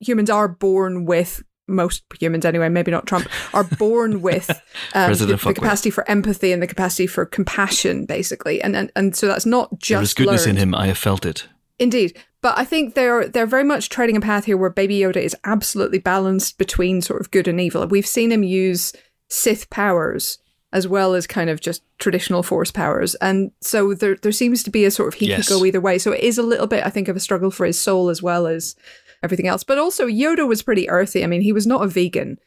[0.00, 4.48] humans are born with most humans anyway, maybe not Trump, are born with
[4.94, 9.14] um, the, the capacity for empathy and the capacity for compassion, basically, and and, and
[9.14, 10.58] so that's not just There is goodness learned.
[10.58, 10.74] in him.
[10.74, 11.46] I have felt it.
[11.78, 12.18] Indeed.
[12.40, 15.34] But I think they're they're very much treading a path here where Baby Yoda is
[15.44, 17.86] absolutely balanced between sort of good and evil.
[17.86, 18.92] We've seen him use
[19.28, 20.38] Sith powers
[20.72, 24.70] as well as kind of just traditional Force powers, and so there there seems to
[24.70, 25.48] be a sort of he Yes.
[25.48, 25.98] could go either way.
[25.98, 28.22] So it is a little bit, I think, of a struggle for his soul as
[28.22, 28.76] well as
[29.22, 29.64] everything else.
[29.64, 31.24] But also Yoda was pretty earthy.
[31.24, 32.38] I mean, he was not a vegan,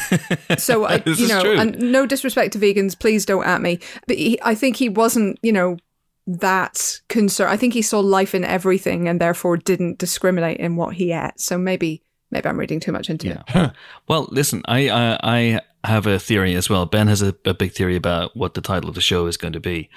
[0.58, 3.78] so I, you know, and no disrespect to vegans, please don't at me.
[4.06, 5.76] But he, I think he wasn't, you know,
[6.26, 7.50] that concerned.
[7.50, 11.38] I think he saw life in everything and therefore didn't discriminate in what he ate.
[11.40, 13.72] So maybe, maybe I'm reading too much into it.
[14.08, 16.84] Well, listen, I, I I have a theory as well.
[16.84, 19.54] Ben has a, a big theory about what the title of the show is going
[19.54, 19.88] to be.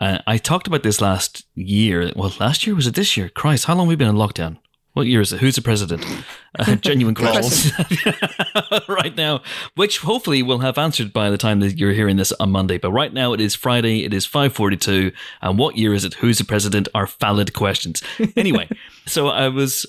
[0.00, 2.12] Uh, I talked about this last year.
[2.14, 3.28] Well, last year was it this year?
[3.28, 4.58] Christ, how long have we been in lockdown?
[4.94, 5.40] What year is it?
[5.40, 6.04] Who's the president?
[6.58, 7.72] Uh, genuine questions
[8.88, 9.40] right now,
[9.74, 12.76] which hopefully we'll have answered by the time that you're hearing this on Monday.
[12.76, 14.04] But right now it is Friday.
[14.04, 15.12] It is five forty-two.
[15.40, 16.14] And what year is it?
[16.14, 16.88] Who's the president?
[16.94, 18.02] Are valid questions.
[18.36, 18.68] Anyway,
[19.06, 19.84] so I was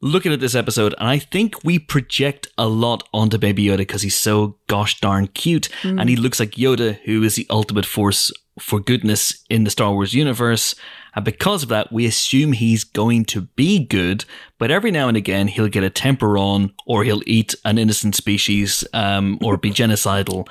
[0.00, 4.02] looking at this episode, and I think we project a lot onto Baby Yoda because
[4.02, 8.30] he's so gosh darn cute, and he looks like Yoda, who is the ultimate force
[8.58, 10.74] for goodness in the Star Wars universe.
[11.16, 14.26] And because of that, we assume he's going to be good,
[14.58, 18.14] but every now and again he'll get a temper on, or he'll eat an innocent
[18.14, 20.46] species, um, or be genocidal.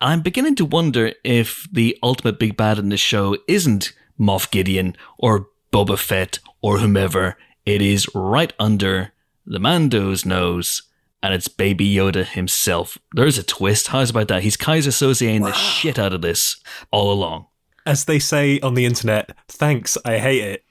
[0.00, 4.96] I'm beginning to wonder if the ultimate big bad in this show isn't Moff Gideon
[5.18, 7.36] or Boba Fett or whomever.
[7.66, 9.12] It is right under
[9.44, 10.82] the Mando's nose,
[11.22, 12.96] and it's Baby Yoda himself.
[13.12, 13.88] There's a twist.
[13.88, 14.42] How's about that?
[14.42, 16.56] He's Keyser Sozeing the shit out of this
[16.90, 17.46] all along.
[17.90, 20.64] As they say on the internet, thanks, I hate it.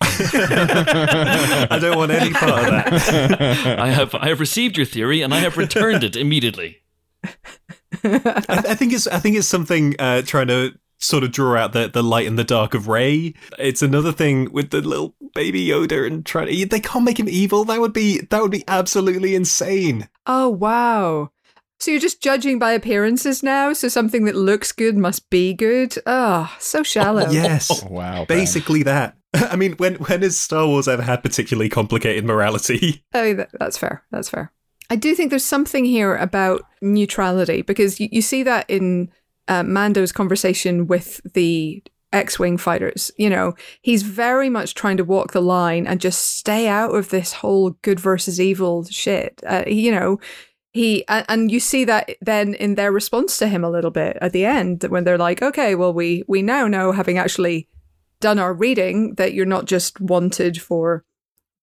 [0.00, 3.78] I don't want any part of that.
[3.78, 6.78] I have I have received your theory and I have returned it immediately.
[7.22, 11.74] I, I think it's I think it's something uh, trying to sort of draw out
[11.74, 13.34] the, the light and the dark of Rey.
[13.58, 17.28] It's another thing with the little baby Yoda and trying to they can't make him
[17.28, 17.66] evil.
[17.66, 20.08] That would be that would be absolutely insane.
[20.26, 21.30] Oh, wow.
[21.80, 23.72] So you're just judging by appearances now?
[23.72, 25.94] So something that looks good must be good?
[26.06, 27.28] Oh, so shallow.
[27.30, 27.84] Yes.
[27.90, 28.24] Wow.
[28.24, 28.38] Ben.
[28.38, 29.16] Basically that.
[29.34, 33.04] I mean, when when has Star Wars ever had particularly complicated morality?
[33.12, 34.04] I mean, that, that's fair.
[34.10, 34.52] That's fair.
[34.90, 39.10] I do think there's something here about neutrality because you, you see that in
[39.48, 41.82] uh, Mando's conversation with the
[42.12, 43.10] X-wing fighters.
[43.16, 47.08] You know, he's very much trying to walk the line and just stay out of
[47.10, 49.42] this whole good versus evil shit.
[49.46, 50.20] Uh, you know,
[50.74, 54.32] he and, you see that then in their response to him a little bit at
[54.32, 57.68] the end when they're like, okay, well, we we now know, having actually
[58.20, 61.04] done our reading, that you're not just wanted for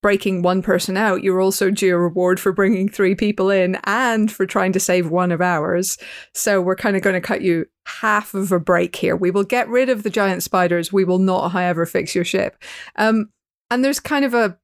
[0.01, 4.31] breaking one person out, you're also due a reward for bringing three people in and
[4.31, 5.97] for trying to save one of ours.
[6.33, 9.15] So we're kind of going to cut you half of a break here.
[9.15, 10.91] We will get rid of the giant spiders.
[10.91, 12.63] We will not, however, fix your ship.
[12.95, 13.29] Um,
[13.69, 14.57] and there's kind of a,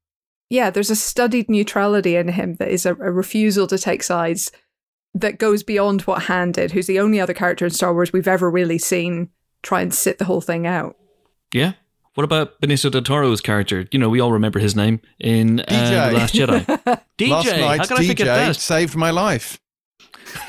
[0.50, 4.52] yeah, there's a studied neutrality in him that is a, a refusal to take sides
[5.14, 8.28] that goes beyond what Han did, who's the only other character in Star Wars we've
[8.28, 9.30] ever really seen
[9.64, 10.96] try and sit the whole thing out.
[11.54, 11.74] Yeah.
[12.14, 13.88] What about Benicio del Toro's character?
[13.92, 16.10] You know, we all remember his name in uh, DJ.
[16.10, 17.02] The Last Jedi.
[17.18, 17.30] DJ.
[17.30, 18.56] Last How night's can I forget DJ that?
[18.56, 19.60] saved my life.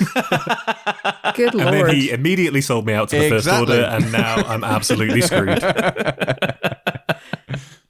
[1.34, 1.68] Good lord!
[1.68, 1.88] And lord.
[1.88, 3.66] then he immediately sold me out to the Exactly.
[3.66, 5.62] First Order, and now I'm absolutely screwed.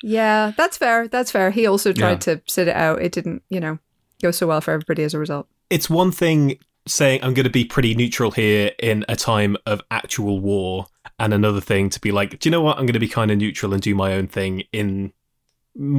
[0.02, 1.08] yeah, that's fair.
[1.08, 1.50] That's fair.
[1.50, 2.34] He also tried Yeah.
[2.36, 3.02] to sit it out.
[3.02, 3.78] It didn't, you know,
[4.22, 5.48] go so well for everybody as a result.
[5.70, 9.82] It's one thing saying I'm going to be pretty neutral here in a time of
[9.90, 10.86] actual war,
[11.18, 12.78] and another thing to be like, do you know what?
[12.78, 15.12] I'm going to be kind of neutral and do my own thing in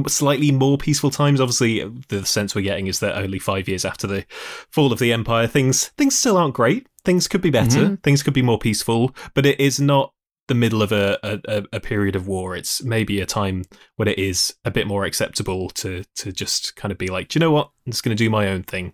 [0.08, 1.40] slightly more peaceful times.
[1.40, 4.24] Obviously, the sense we're getting is that only five years after the
[4.70, 6.86] fall of the empire, things things still aren't great.
[7.04, 7.80] Things could be better.
[7.80, 7.94] Mm-hmm.
[7.96, 10.12] Things could be more peaceful, but it is not
[10.50, 12.56] the middle of a, a, a period of war.
[12.56, 13.62] It's maybe a time
[13.94, 17.38] when it is a bit more acceptable to to just kind of be like, do
[17.38, 17.70] you know what?
[17.86, 18.92] I'm just going to do my own thing.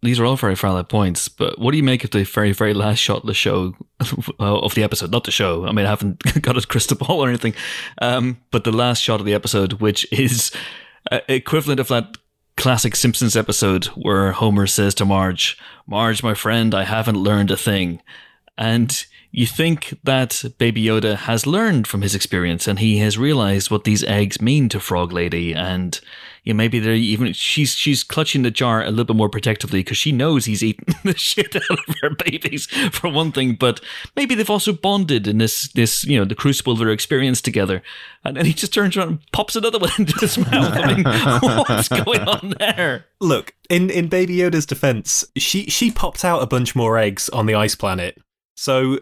[0.00, 2.72] These are all very valid points, but what do you make of the very, very
[2.72, 3.74] last shot of the show,
[4.38, 5.10] of the episode?
[5.10, 5.66] Not the show.
[5.66, 7.54] I mean, I haven't got a crystal ball or anything,
[8.00, 10.52] um, but the last shot of the episode, which is
[11.10, 12.16] uh, equivalent of that
[12.56, 17.58] classic Simpsons episode where Homer says to Marge, "Marge, my friend, I haven't learned a
[17.58, 18.00] thing,"
[18.56, 23.70] and you think that Baby Yoda has learned from his experience and he has realized
[23.70, 26.00] what these eggs mean to Frog Lady, and
[26.44, 29.80] you know, maybe they're even she's she's clutching the jar a little bit more protectively
[29.80, 33.82] because she knows he's eating the shit out of her babies for one thing, but
[34.16, 37.82] maybe they've also bonded in this this you know the crucible of their experience together,
[38.24, 40.72] and then he just turns around and pops another one into his mouth.
[40.74, 41.04] I mean,
[41.68, 43.04] what's going on there?
[43.20, 47.44] Look, in in Baby Yoda's defense, she she popped out a bunch more eggs on
[47.44, 48.16] the ice planet.
[48.56, 48.98] So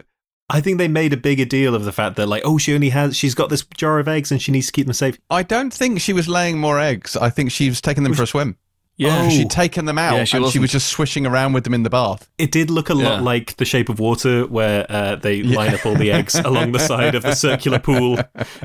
[0.49, 2.91] I think they made a bigger deal of the fact that like, oh, she only
[2.91, 5.19] has she's got this jar of eggs and she needs to keep them safe.
[5.29, 7.17] I don't think she was laying more eggs.
[7.17, 8.57] I think she was taking them for a swim.
[8.99, 9.29] Yeah, Oh.
[9.29, 10.63] She'd taken them out Yeah, she and she wasn't.
[10.63, 12.31] was just swishing around with them in the bath.
[12.39, 13.11] It did look a Yeah.
[13.11, 16.73] lot like The Shape of Water, where uh, they line up all the eggs along
[16.73, 18.19] the side of the circular pool.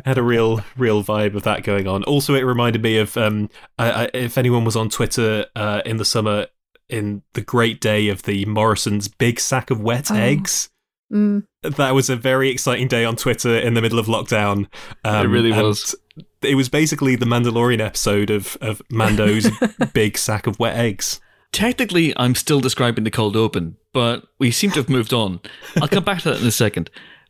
[0.06, 2.04] Had a real, real vibe of that going on.
[2.06, 5.98] Also, it reminded me of um, I, I, if anyone was on Twitter uh, in
[5.98, 6.48] the summer,
[6.88, 10.16] in the great day of the Morrison's big sack of wet Oh.
[10.16, 10.70] eggs.
[11.12, 11.44] Mm.
[11.64, 14.68] That was a very exciting day on Twitter in the middle of lockdown.
[15.04, 15.96] Um, It really and was.
[16.42, 19.50] It was basically the Mandalorian episode of of Mando's
[19.94, 21.20] big sack of wet eggs.
[21.52, 25.42] Technically, I'm still describing the cold open, but we seem to have moved on.
[25.82, 26.90] I'll come back to that in a second.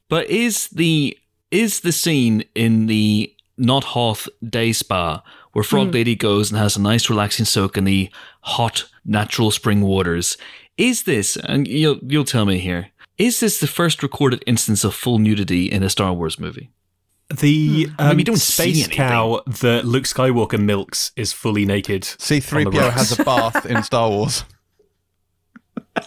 [0.10, 1.18] But is the
[1.50, 6.78] is the scene in the Not Hoth day spa where Frog Lady goes and has
[6.78, 8.10] a nice relaxing soak in the
[8.42, 10.38] hot natural spring waters?
[10.78, 12.91] Is this and you'll you'll tell me here?
[13.22, 16.72] Is this the first recorded instance of full nudity in a Star Wars movie?
[17.30, 18.96] The I mean, um, we don't see space anything.
[18.98, 22.02] cow that Luke Skywalker milks is fully naked.
[22.04, 24.44] C3PO has a bath in Star Wars.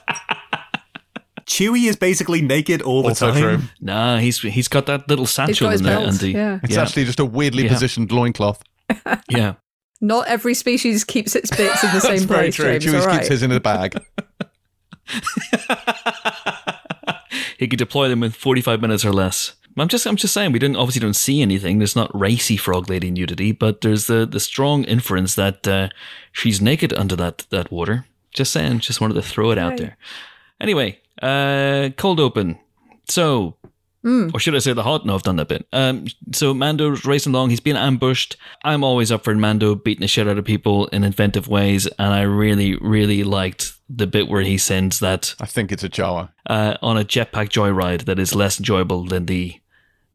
[1.47, 3.41] Chewie is basically naked all the Also time.
[3.41, 3.59] true.
[3.81, 6.09] Nah, he's he's got that little satchel got in there, belt.
[6.15, 6.33] Andy.
[6.33, 6.59] Yeah.
[6.65, 7.69] It's yeah, actually just a weirdly Yeah.
[7.73, 8.61] positioned loincloth.
[9.29, 9.55] yeah.
[10.01, 12.65] Not every species keeps its bits in the That's same very place, true.
[12.79, 12.85] James.
[12.85, 13.29] Chewie all keeps right.
[13.29, 14.03] his in a bag.
[17.59, 19.55] he could deploy them in 45 minutes or less.
[19.77, 21.79] I'm just I'm just saying we didn't obviously don't see anything.
[21.79, 25.89] There's not racy frog lady nudity, but there's the the strong inference that uh,
[26.31, 28.07] she's naked under that that water.
[28.33, 29.79] Just saying, just wanted to throw it out Right.
[29.79, 29.97] there.
[30.61, 32.59] Anyway, uh, cold open.
[33.09, 33.57] So,
[34.05, 35.07] or should I say the hot?
[35.07, 35.67] No, I've done that bit.
[35.73, 37.51] Um, so Mando's racing along.
[37.51, 38.37] He's being ambushed.
[38.63, 42.13] I'm always up for Mando beating the shit out of people in inventive ways, and
[42.13, 46.31] I really, really liked the bit where he sends that I think it's a Jawa.
[46.49, 49.61] uh, on a jetpack joyride that is less enjoyable than the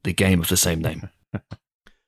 [0.04, 1.10] the game of the same name.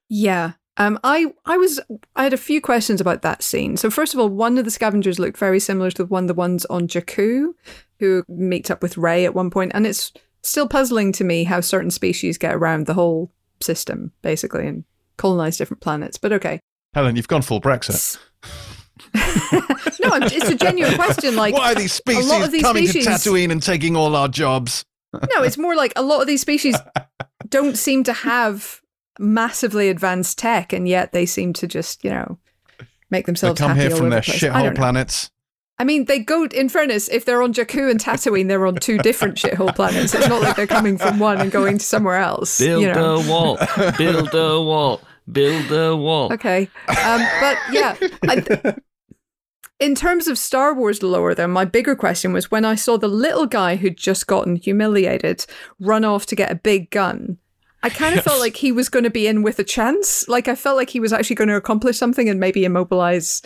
[0.10, 0.54] Yeah.
[0.78, 1.80] Um, I I was
[2.16, 3.78] I had a few questions about that scene.
[3.78, 6.34] So first of all, one of the scavengers looked very similar to one of the
[6.34, 7.54] ones on Jakku,
[8.00, 10.12] who meets up with Rey at one point, and it's
[10.44, 14.84] still puzzling to me how certain species get around the whole system, basically, and
[15.18, 16.18] colonize different planets.
[16.18, 16.60] But okay.
[16.94, 18.18] Helen, you've gone full Brexit.
[19.14, 21.36] no, I'm, it's a genuine question.
[21.36, 24.84] Like, Why are these species these coming species- to Tatooine and taking all our jobs?
[25.14, 26.78] no, it's more like a lot of these species
[27.50, 28.82] don't seem to have
[29.20, 32.38] massively advanced tech, and yet they seem to just, you know,
[33.10, 35.30] make They themselves come happy here from over their the shithole planets.
[35.82, 36.44] I mean, they go.
[36.44, 40.14] In fairness, if they're on Jakku and Tatooine, they're on two different shithole planets.
[40.14, 42.60] It's not like they're coming from one and going to somewhere else.
[42.60, 43.16] Build you know.
[43.16, 43.58] a wall.
[43.98, 45.02] Build a wall.
[45.32, 46.32] Build a wall.
[46.34, 47.96] Okay, um, but yeah.
[48.28, 48.76] I,
[49.80, 53.08] in terms of Star Wars lore, though, my bigger question was when I saw the
[53.08, 55.48] little guy who'd just gotten humiliated
[55.80, 57.40] run off to get a big gun.
[57.82, 60.28] I kind of felt like he was going to be in with a chance.
[60.28, 63.42] Like I felt like he was actually going to accomplish something and maybe immobilize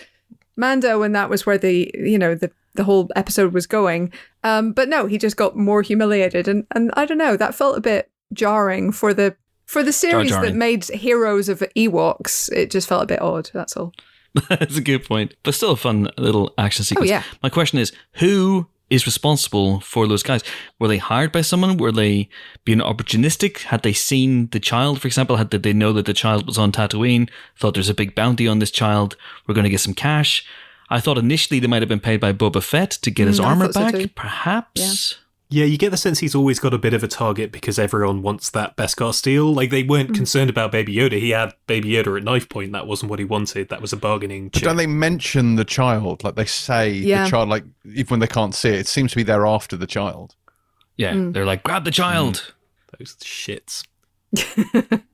[0.58, 4.12] Mando, and that was where the you know the the whole episode was going.
[4.44, 7.38] Um, but no, he just got more humiliated, and and I don't know.
[7.38, 11.60] That felt a bit jarring for the For the series Jar that made heroes of
[11.76, 13.50] Ewoks, it just felt a bit odd.
[13.54, 13.94] That's all.
[14.50, 15.34] That's a good point.
[15.44, 17.10] But still a fun little action sequence.
[17.10, 17.24] Oh, yeah.
[17.41, 20.43] My question is who is responsible for those guys?
[20.80, 21.78] Were they hired by someone?
[21.78, 22.30] Were they
[22.65, 23.63] being opportunistic?
[23.63, 25.38] Had they seen the child, for example?
[25.38, 27.30] Had did they know that the child was on Tatooine?
[27.58, 29.15] Thought there's a big bounty on this child.
[29.48, 30.45] We're going to get some cash.
[30.89, 33.45] I thought initially they might have been paid by Boba Fett to get his Mm,
[33.45, 33.95] armor so back.
[33.95, 34.08] too.
[34.10, 35.17] Perhaps.
[35.56, 38.22] Yeah, you get the sense he's always got a bit of a target because everyone
[38.22, 39.54] wants that Beskar steel.
[39.54, 40.15] Like they weren't Mm.
[40.15, 41.18] concerned about Baby Yoda.
[41.18, 42.74] He had Baby Yoda at knife point.
[42.74, 43.70] That wasn't what he wanted.
[43.70, 44.63] That was a bargaining chip.
[44.63, 46.26] Don't they mention the child?
[46.26, 47.24] Like they say Yeah.
[47.24, 49.78] the child, like even when they can't see it, it seems to be there after
[49.78, 50.36] the child.
[50.98, 51.13] Yeah.
[51.13, 51.32] Mm.
[51.34, 52.54] They're like, grab the child.
[53.00, 53.84] Those shits.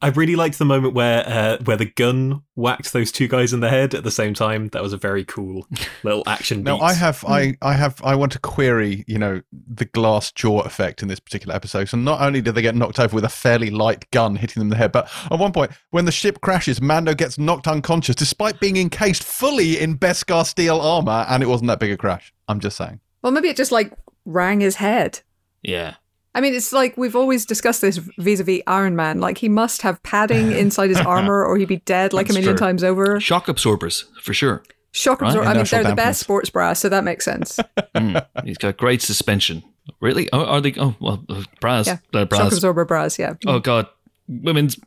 [0.02, 3.60] I really liked the moment where uh, where the gun whacked those two guys in
[3.60, 4.70] the head at the same time.
[4.70, 5.68] That was a very cool
[6.04, 6.64] little action.
[6.64, 6.84] Now beat.
[6.84, 11.02] I have I I have I want to query you know the glass jaw effect
[11.02, 11.90] in this particular episode.
[11.90, 14.68] So not only did they get knocked over with a fairly light gun hitting them
[14.68, 18.16] in the head, but at one point when the ship crashes, Mando gets knocked unconscious
[18.16, 22.34] despite being encased fully in Beskar steel armor, and it wasn't that big a crash.
[22.48, 23.00] I'm just saying.
[23.22, 23.94] Well, maybe it just like
[24.26, 25.22] rang his head.
[25.62, 25.96] Yeah.
[26.34, 29.20] I mean, it's like we've always discussed this vis-a-vis Iron Man.
[29.20, 32.40] Like he must have padding inside his armor, or he'd be dead like That's a
[32.40, 32.66] million true.
[32.68, 33.20] times over.
[33.20, 34.64] Shock absorbers, for sure.
[34.94, 35.48] Shock Right, absorber.
[35.50, 37.60] I mean, they're the best sports bra, so that makes sense.
[37.96, 38.26] Mm.
[38.46, 39.62] He's got great suspension.
[40.00, 40.30] Really?
[40.32, 40.74] Oh, are they?
[40.78, 41.88] Oh, well, uh, bras.
[41.88, 41.98] Yeah.
[42.14, 42.54] Uh, Shock bras.
[42.54, 43.20] absorber bras.
[43.20, 43.34] Yeah.
[43.46, 43.88] Oh God,
[44.28, 44.80] women's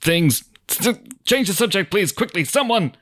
[0.00, 0.42] things.
[1.24, 2.94] Change the subject, please, quickly, someone.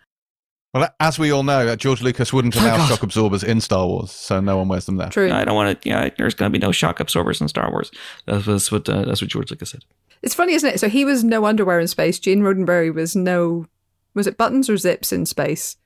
[0.73, 2.89] Well, as we all know, uh, George Lucas wouldn't Thank allow God.
[2.89, 5.09] shock absorbers in Star Wars, so no one wears them there.
[5.09, 5.31] True.
[5.33, 5.89] I don't want to.
[5.89, 7.91] Yeah, there's going to be no shock absorbers in Star Wars.
[8.27, 8.89] That's, that's what.
[8.89, 9.85] Uh, that's what George Lucas said.
[10.23, 10.79] It's funny, isn't it?
[10.79, 12.19] So he was no underwear in space.
[12.19, 13.67] Gene Roddenberry was no,
[14.15, 15.77] was it buttons or zips in space?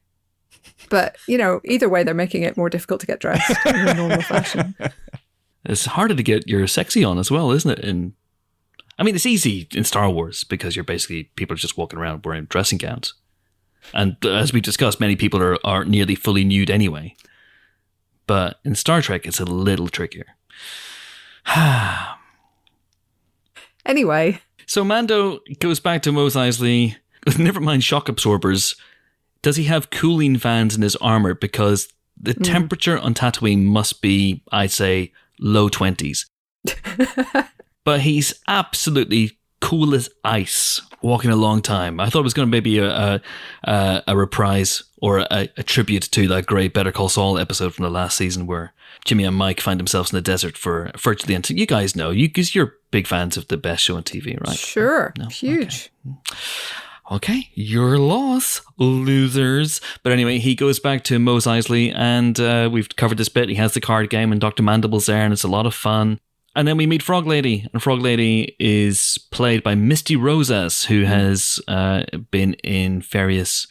[0.90, 3.94] But you know, either way, they're making it more difficult to get dressed in a
[3.94, 4.74] normal fashion.
[5.66, 7.78] It's harder to get your sexy on as well, isn't it?
[7.82, 8.12] And
[8.98, 12.24] I mean, it's easy in Star Wars because you're basically people are just walking around
[12.26, 13.14] wearing dressing gowns,
[13.92, 17.16] and as we discussed, many people are are nearly fully nude anyway.
[18.26, 20.36] But in Star Trek, it's a little trickier.
[23.86, 26.96] Anyway, So Mando goes back to Mos Eisley.
[27.38, 28.76] Never mind shock absorbers.
[29.42, 31.34] Does he have cooling fans in his armor?
[31.34, 31.88] Because
[32.20, 32.42] the hmm.
[32.42, 36.30] temperature on Tatooine must be, I'd say, low twenties.
[37.84, 42.00] but he's absolutely cool as ice, walking a long time.
[42.00, 43.20] I thought it was going to maybe a
[43.62, 47.84] a, a, reprise or a, a tribute to that great Better Call Saul episode from
[47.84, 48.72] the last season where
[49.04, 51.48] Jimmy and Mike find themselves in the desert for virtually end.
[51.50, 54.58] You guys know, you because you're big fans of the best show on TV, right?
[54.58, 55.92] sure, No, huge.
[57.10, 59.82] Okay, your loss, losers.
[60.02, 63.50] But anyway, he goes back to Mos Eisley, and uh, we've covered this bit.
[63.50, 64.62] He has the card game, and Dr.
[64.62, 66.18] Mandible's there, and it's a lot of fun.
[66.56, 71.02] And then we meet Frog Lady, and Frog Lady is played by Misty Rosas, who
[71.04, 73.66] has uh, been in various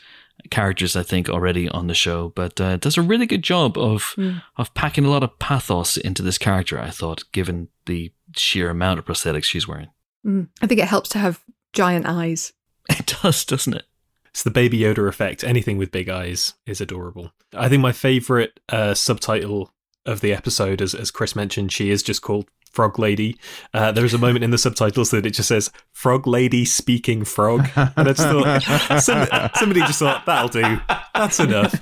[0.49, 4.15] characters, I think, already on the show, but uh, does a really good job of
[4.57, 6.77] of packing a lot of pathos into this character.
[6.79, 9.89] I thought, given the sheer amount of prosthetics she's wearing,
[10.25, 10.47] Mm.
[10.61, 11.41] I think it helps to have
[11.73, 12.53] giant eyes.
[12.89, 13.85] it does, doesn't it?
[14.29, 15.43] It's the Baby Yoda effect.
[15.43, 17.33] Anything with big eyes is adorable.
[17.53, 19.73] I think my favorite uh, subtitle
[20.05, 23.39] of the episode, as, as Chris mentioned, she is just called Frog Lady.
[23.73, 27.69] Uh, there's a moment in the subtitles that it just says Frog Lady speaking frog.
[27.75, 30.79] And I just thought, some, somebody just thought, that'll do.
[31.13, 31.81] That's enough.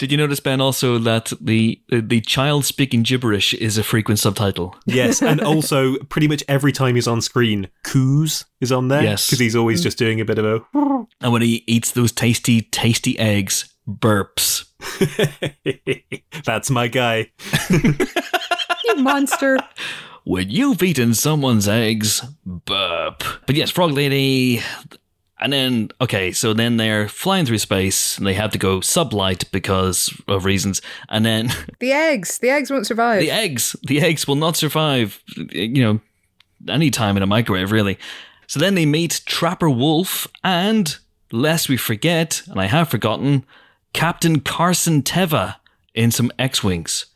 [0.00, 4.74] Did you notice, Ben, also that the the child speaking gibberish is a frequent subtitle?
[4.86, 9.02] Yes, and also pretty much every time he's on screen, coos is on there.
[9.02, 9.26] Yes.
[9.26, 10.60] Because he's always just doing a bit of a.
[11.22, 14.64] And when he eats those tasty, tasty eggs, burps.
[16.44, 17.30] That's my guy.
[18.96, 19.58] You monster.
[20.24, 23.24] When you've eaten someone's eggs, burp.
[23.46, 24.60] But yes, Frog Lady.
[25.40, 29.50] And then, okay, so then they're flying through space and they have to go sublight
[29.50, 30.82] because of reasons.
[31.08, 31.50] And then
[31.80, 32.38] the eggs.
[32.38, 33.20] The eggs won't survive.
[33.20, 36.00] the eggs, the eggs will not survive, you know,
[36.68, 37.98] any time in a microwave, really.
[38.46, 40.96] So then they meet Trapper Wolf and,
[41.32, 43.46] lest we forget, and I have forgotten,
[43.94, 45.56] Captain Carson Teva
[45.94, 47.06] in some X Wings.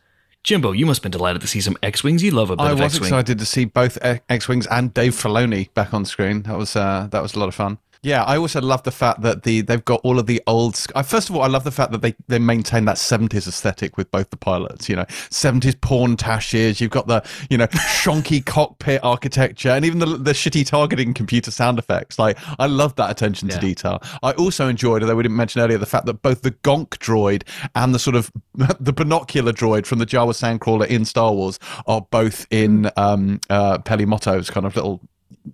[0.44, 2.22] Jimbo, you must have been delighted to see some X Wings.
[2.22, 3.08] You love a bit I of was X Wing.
[3.08, 6.42] excited to see both X Wings and Dave Filoni back on screen.
[6.42, 7.78] That was uh, that was a lot of fun.
[8.04, 10.76] Yeah, I also love the fact that the they've got all of the old.
[11.04, 14.10] First of all, I love the fact that they, they maintain that seventies aesthetic with
[14.10, 14.90] both the pilots.
[14.90, 16.82] You know, seventies porn tashes.
[16.82, 21.50] You've got the you know shonky cockpit architecture, and even the the shitty targeting computer
[21.50, 22.18] sound effects.
[22.18, 24.02] Like I love that attention to detail.
[24.22, 27.44] I also enjoyed, although we didn't mention earlier, the fact that both the Gonk droid
[27.74, 28.30] and the sort of
[28.80, 33.78] the binocular droid from the Jawa Sandcrawler in Star Wars are both in um, uh,
[33.78, 35.00] Peli Motto's kind of little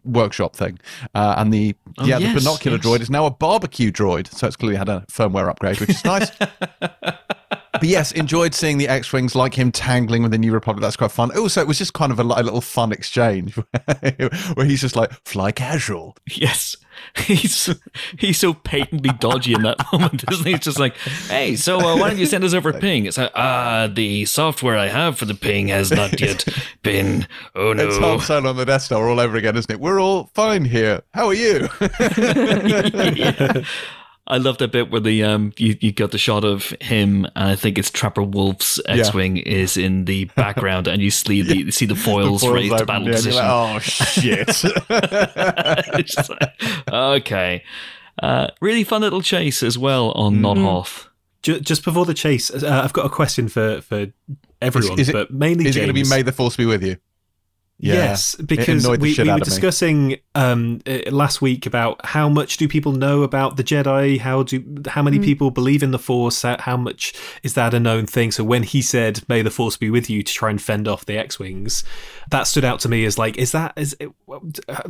[0.05, 0.79] workshop thing,
[1.15, 2.87] uh, and the Oh, yeah yes, the binocular yes.
[2.87, 4.29] droid is now a barbecue droid.
[4.29, 6.31] So it's clearly had a firmware upgrade, which is nice.
[6.71, 10.83] but yes, enjoyed seeing the X wings like him tangling with the New Republic.
[10.83, 11.37] That's quite fun.
[11.37, 13.55] Also, it was just kind of a, a little fun exchange
[14.55, 16.17] where he's just like fly casual.
[16.27, 16.77] Yes.
[17.17, 17.69] He's
[18.19, 20.55] he's so patently dodgy in that moment, isn't he?
[20.55, 20.97] It's just like,
[21.29, 23.07] hey, so uh, why don't you send us over ping?
[23.07, 26.47] It's like, ah, the software I have for the ping has not yet
[26.83, 27.27] been.
[27.55, 28.51] Oh no, It's Han no.
[28.51, 29.81] On the Death Star all over again, isn't it?
[29.81, 31.03] We're all fine here.
[31.13, 31.69] How are you?
[33.17, 33.63] Yeah.
[34.27, 37.49] I love that bit where the um you, you got the shot of him and
[37.51, 41.71] I think it's Trapper Wolf's X-wing is in the background and you see the you
[41.73, 43.43] see the foils, Foils raised to battle yeah, position.
[43.43, 44.49] like, oh shit.
[45.99, 46.53] It's just like,
[46.89, 47.65] okay.
[48.23, 50.43] Uh, really fun little chase as well on Mm-hmm.
[50.43, 51.09] Nod Hoth.
[51.43, 54.07] Just before the chase, uh, I've got a question for for
[54.61, 56.83] everyone, is it- but mainly Is it going to be May the Force be with
[56.85, 56.97] you?
[57.83, 57.95] Yeah.
[57.95, 62.93] Yes, because we, we were discussing um, uh, last week about how much do people
[62.93, 64.19] know about the Jedi?
[64.19, 66.43] How do how many people believe in the Force?
[66.43, 68.33] How, how much is that a known thing?
[68.33, 71.07] So when he said "May the Force be with you" to try and fend off
[71.07, 71.83] the X-wings,
[72.31, 74.11] that stood out to me as like, is that is it,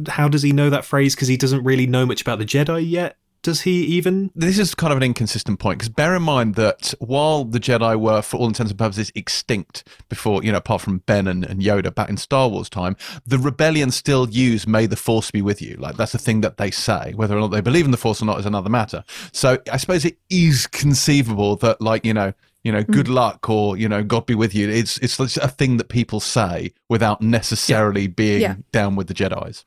[0.08, 1.14] how does he know that phrase?
[1.14, 3.16] Because he doesn't really know much about the Jedi yet.
[3.42, 4.30] Does he even?
[4.34, 7.98] This is kind of an inconsistent point because bear in mind that while the Jedi
[7.98, 11.62] were, for all intents and purposes, extinct before, you know, apart from Ben and, and
[11.62, 15.62] Yoda back in Star Wars time, the rebellion still use "May the Force be with
[15.62, 17.12] you." Like that's a thing that they say.
[17.14, 19.04] Whether or not they believe in the Force or not is another matter.
[19.32, 23.14] So I suppose it is conceivable that, like, you know, you know, good hmm.
[23.14, 24.68] luck or you know, God be with you.
[24.68, 28.56] It's it's a thing that people say without necessarily being Yeah.
[28.72, 29.64] down with the Jedi's.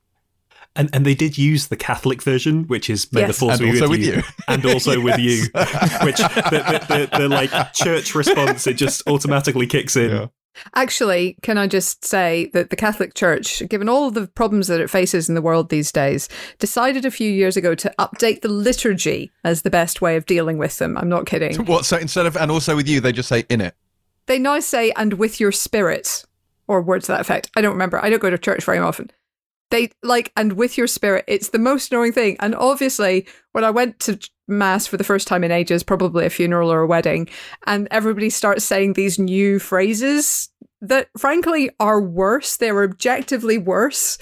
[0.76, 3.40] And and they did use the Catholic version, which is "May the Yes.
[3.40, 4.24] Force And be also with with you," you.
[4.48, 5.42] and also with you,
[6.04, 10.10] which the, the, the, the like church response it just automatically kicks in.
[10.10, 10.28] Yeah.
[10.76, 14.80] Actually, can I just say that the Catholic Church, given all of the problems that
[14.80, 18.50] it faces in the world these days, decided a few years ago to update the
[18.50, 20.98] liturgy as the best way of dealing with them.
[20.98, 21.66] I'm not kidding.
[21.66, 21.86] What?
[21.86, 23.76] So instead of and also with you, they just say in it.
[24.26, 26.24] They now say, and with your spirit,
[26.68, 27.50] or words to that effect.
[27.56, 28.04] I don't remember.
[28.04, 29.12] I don't go to church very often.
[29.72, 31.26] They like, and with your spirit.
[31.28, 32.38] It's the most annoying thing.
[32.39, 36.30] And obviously, when I went to mass for the first time in ages, probably a
[36.30, 37.28] funeral or a wedding,
[37.66, 40.49] and everybody starts saying these new phrases
[40.82, 42.57] that frankly are worse.
[42.57, 44.18] They're objectively worse.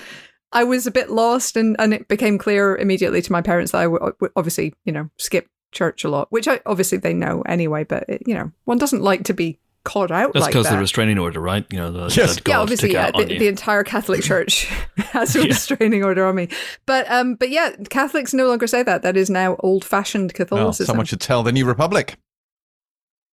[0.53, 3.79] I was a bit lost, and, and it became clear immediately to my parents that
[3.79, 7.83] I would obviously, you know, skip church a lot, which I, obviously they know anyway,
[7.85, 10.75] but, it, you know, one doesn't like to be caught out That's like because that.
[10.75, 11.65] the restraining order, right?
[11.71, 12.39] You know, the, Yes.
[12.39, 13.39] God yeah, obviously, took yeah, out on the, you.
[13.39, 14.65] the entire Catholic Church
[14.97, 15.45] has a Yeah.
[15.47, 16.49] restraining order on me.
[16.85, 19.01] But um, but yeah, Catholics no longer say that.
[19.01, 20.85] That is now old-fashioned Well, Catholicism.
[20.85, 22.15] someone should tell the New Republic.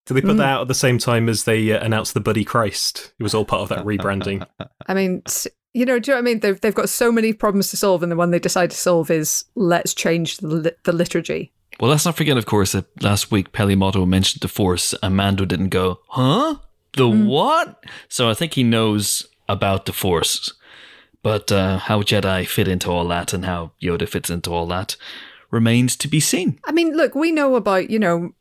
[0.06, 0.38] Did they put Mm.
[0.38, 3.12] that out at the same time as they uh, announced the Buddy Christ?
[3.18, 4.46] It was all part of that rebranding.
[4.86, 5.22] I mean,
[5.74, 6.40] you know, do you know what I mean?
[6.40, 9.10] They've they've got so many problems to solve, and the one they decide to solve
[9.10, 11.52] is let's change the the liturgy.
[11.80, 15.16] Well, let's not forget, of course, that last week Peli Motto mentioned the Force, and
[15.16, 16.56] Mando didn't go, huh?
[16.96, 17.84] The what?
[18.08, 20.52] So I think he knows about the Force.
[21.22, 24.96] But uh, how Jedi fit into all that and how Yoda fits into all that
[25.50, 26.58] remains to be seen.
[26.64, 28.32] I mean, look, we know about you know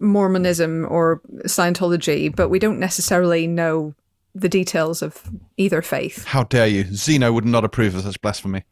[0.00, 3.94] Mormonism or Scientology, but we don't necessarily know
[4.34, 6.24] the details of either faith.
[6.24, 6.84] How dare you?
[6.84, 8.64] Xenu would not approve of such blasphemy.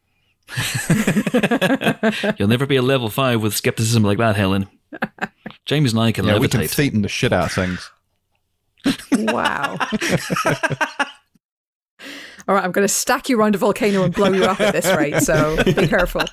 [2.37, 4.67] You'll never be a level five with skepticism like that, Helen.
[5.65, 6.91] James and I can Yeah, we can levitate.
[6.91, 7.89] thetan the shit out of things.
[9.11, 9.77] Wow.
[12.47, 14.73] All right, I'm going to stack you around a volcano and blow you up at
[14.73, 16.23] this rate, so be careful.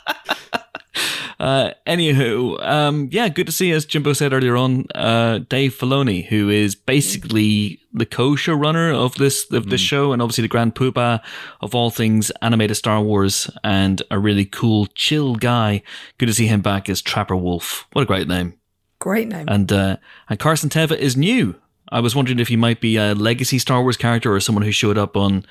[1.40, 6.26] Uh, anywho, um, yeah, good to see, as Jimbo said earlier on, uh, Dave Filoni,
[6.26, 11.20] who is basically the co-showrunner of this of this show, and obviously the grand poobah
[11.60, 15.82] of all things animated Star Wars, and a really cool, chill guy.
[16.18, 17.86] Good to see him back as Trapper Wolf.
[17.92, 18.54] What a great name!
[18.98, 19.46] Great name.
[19.48, 19.96] And uh,
[20.28, 21.54] and Carson Teva is new.
[21.90, 24.72] I was wondering if he might be a legacy Star Wars character or someone who
[24.72, 25.46] showed up on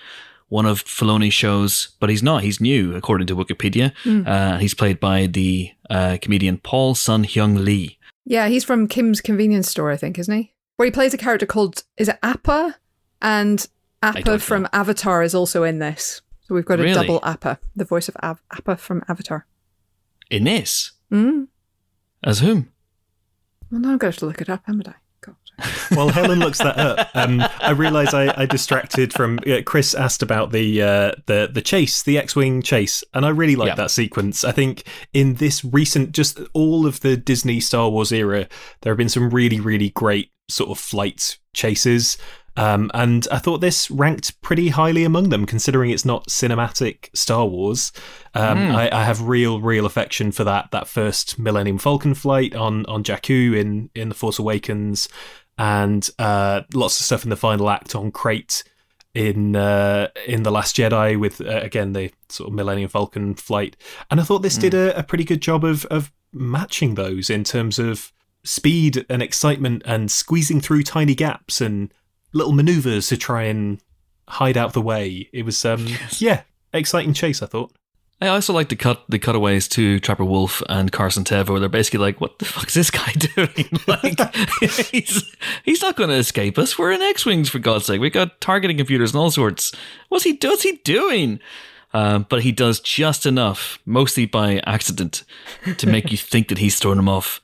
[0.49, 2.43] one of Filoni's shows, but he's not.
[2.43, 3.91] He's new, according to Wikipedia.
[4.25, 7.97] Uh, he's played by the uh, comedian Paul Sun Hyung Lee.
[8.25, 10.53] Yeah, he's from Kim's Convenience Store, I think, isn't he?
[10.77, 12.75] Where he plays a character called is it Appa,
[13.21, 13.67] and
[14.03, 14.37] Appa know.
[14.37, 16.21] from Avatar is also in this.
[16.41, 16.93] So we've got a Really?
[17.07, 19.45] double Appa, the voice of Av- Appa from Avatar.
[20.29, 21.47] In this, Mm.
[22.23, 22.71] as whom?
[23.71, 24.95] Well, now I'm going to have to look it up, haven't I?
[25.89, 29.39] While Helen looks that up, um, I realise I, I distracted from.
[29.47, 33.55] Uh, Chris asked about the uh, the the chase, the X-wing chase, and I really
[33.55, 33.75] like Yeah.
[33.75, 34.43] that sequence.
[34.43, 34.83] I think
[35.13, 38.47] in this recent, just all of the Disney Star Wars era,
[38.81, 42.17] there have been some really really great sort of flight chases.
[42.55, 47.45] Um, and I thought this ranked pretty highly among them, considering it's not cinematic Star
[47.45, 47.91] Wars.
[48.33, 48.75] Um, Mm.
[48.75, 53.03] I, I have real, real affection for that that first Millennium Falcon flight on on
[53.03, 55.07] Jakku in in the Force Awakens,
[55.57, 58.63] and uh, lots of stuff in the final act on Crait
[59.13, 63.75] in uh, in the Last Jedi with uh, again the sort of Millennium Falcon flight,
[64.11, 67.43] and I thought this did a, a pretty good job of of matching those in
[67.43, 68.11] terms of
[68.43, 71.93] speed and excitement and squeezing through tiny gaps and
[72.33, 73.81] little maneuvers to try and
[74.29, 75.29] hide out of the way.
[75.33, 75.87] It was um
[76.19, 76.43] yeah
[76.73, 77.41] exciting chase.
[77.41, 77.73] I thought.
[78.19, 81.69] I also like the cut the cutaways to Trapper Wolf and Carson Teva, where they're
[81.69, 83.69] basically like, "What the fuck is this guy doing?
[83.87, 84.35] like,
[84.91, 86.79] he's he's not going to escape us.
[86.79, 88.01] We're in X wings for God's sake.
[88.01, 89.71] We got targeting computers and all sorts.
[90.09, 90.37] What's he?
[90.41, 91.39] What's he doing?"
[91.93, 95.23] Um, but he does just enough, mostly by accident,
[95.77, 97.39] to make you think that he's thrown him off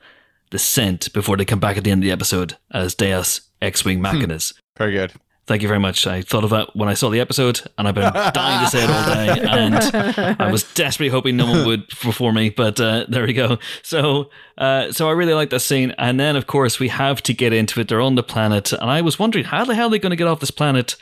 [0.50, 4.00] the scent before they come back at the end of the episode as Deus X-wing
[4.02, 4.54] Machinas.
[4.78, 5.14] Very good.
[5.46, 6.08] Thank you very much.
[6.08, 8.82] I thought of that when I saw the episode, and I've been dying to say
[8.82, 9.42] it all day.
[9.42, 13.58] And I was desperately hoping no one would before me, but uh, there we go.
[13.82, 15.94] So, uh, so I really like that scene.
[15.98, 17.90] And then, of course, we have to get into it.
[17.90, 20.16] They're on the planet, and I was wondering how the hell are they going to
[20.16, 20.96] get off this planet?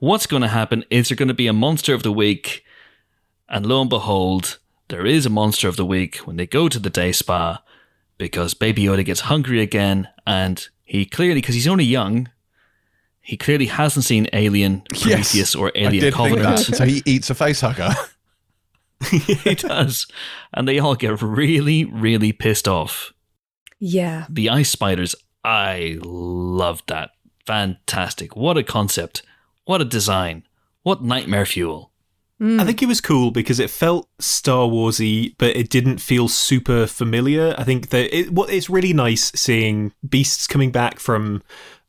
[0.00, 0.84] What's going to happen?
[0.90, 2.64] Is there going to be a monster of the week?
[3.48, 6.80] And lo and behold, there is a monster of the week when they go to
[6.80, 7.62] the day spa
[8.18, 12.28] because Baby Yoda gets hungry again, and he clearly, because he's only young,
[13.24, 16.66] he clearly hasn't seen Alien Prometheus or I Alien did think Covenant.
[16.66, 16.76] that.
[16.76, 17.88] So he eats a face hugger.
[19.10, 20.06] he does.
[20.52, 23.14] And they all get really, really pissed off.
[23.80, 24.26] Yeah.
[24.28, 27.10] The ice spiders, I loved that.
[27.46, 28.36] Fantastic.
[28.36, 29.22] What a concept.
[29.64, 30.44] What a design.
[30.82, 31.92] What nightmare fuel.
[32.40, 32.60] Mm.
[32.60, 36.86] I think it was cool because it felt Star Warsy, but it didn't feel super
[36.86, 37.54] familiar.
[37.56, 41.42] I think that it, what it's really nice seeing beasts coming back from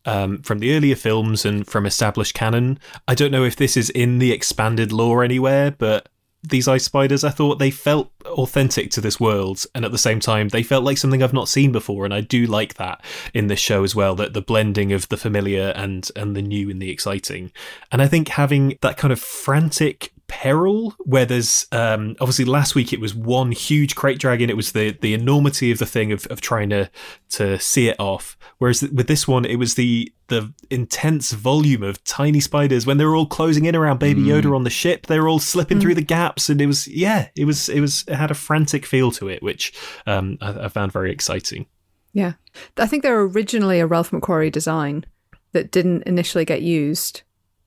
[0.05, 2.79] um, from the earlier films and from established canon.
[3.07, 6.09] I don't know if this is in the expanded lore anywhere, but
[6.49, 10.19] these ice spiders, I thought they felt authentic to this world, and at the same
[10.19, 13.03] time, they felt like something I've not seen before, and I do like that
[13.33, 14.15] in this show as well.
[14.15, 17.51] That the blending of the familiar and and the new and the exciting,
[17.91, 22.91] and I think having that kind of frantic peril where there's um obviously last week
[22.91, 24.49] it was one huge Krayt dragon.
[24.49, 26.89] It was the the enormity of the thing of, of trying to
[27.29, 28.37] to see it off.
[28.57, 32.85] Whereas with this one it was the the intense volume of tiny spiders.
[32.85, 35.39] When they were all closing in around baby yoda on the ship they were all
[35.39, 38.35] slipping through the gaps and it was yeah it was it was it had a
[38.35, 39.73] frantic feel to it which
[40.07, 41.67] um i, I found very exciting.
[42.13, 42.33] Yeah.
[42.77, 45.05] I think they're originally a Ralph McQuarrie design
[45.51, 47.23] that didn't initially get used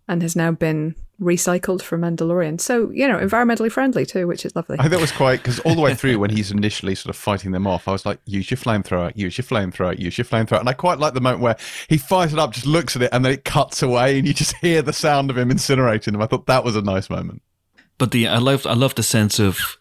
[0.08, 2.60] and has now been recycled from Mandalorian.
[2.60, 4.76] So, you know, environmentally friendly too, which is lovely.
[4.78, 7.20] I thought it was quite because all the way through when he's initially sort of
[7.20, 10.60] fighting them off, I was like, "Use your flamethrower, use your flamethrower, use your flamethrower,"
[10.60, 11.56] and I quite like the moment where
[11.88, 14.34] he fires it up, just looks at it, and then it cuts away, and you
[14.34, 16.22] just hear the sound of him incinerating them.
[16.22, 17.42] I thought that was a nice moment.
[17.98, 19.76] But the I love I love the sense of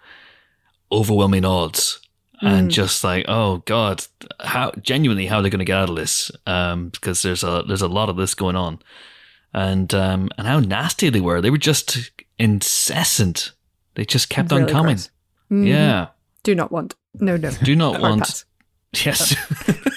[0.92, 2.00] overwhelming odds
[2.42, 4.06] and just like oh god
[4.42, 7.64] how genuinely how they're they going to get out of this um because there's a
[7.68, 8.80] there's a lot of this going on
[9.54, 13.54] and um and how nasty they were they were just incessant
[13.96, 15.10] they just kept on coming gross.
[15.52, 15.68] Mhm.
[15.68, 16.08] yeah
[16.44, 16.96] Do not want.
[17.20, 17.50] No, no.
[17.64, 18.46] do not Hard want pass.
[19.06, 19.36] yes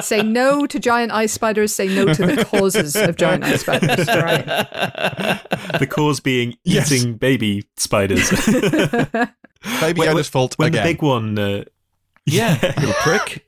[0.00, 1.74] Say no to giant ice spiders.
[1.74, 4.08] Say no to the causes of giant ice spiders.
[4.08, 4.46] all Right.
[5.80, 6.92] the cause being Yes.
[6.92, 8.30] eating baby spiders
[9.80, 10.86] Baby When- Yoda's fault when again.
[10.86, 11.64] the big one uh,
[12.26, 13.44] yeah little prick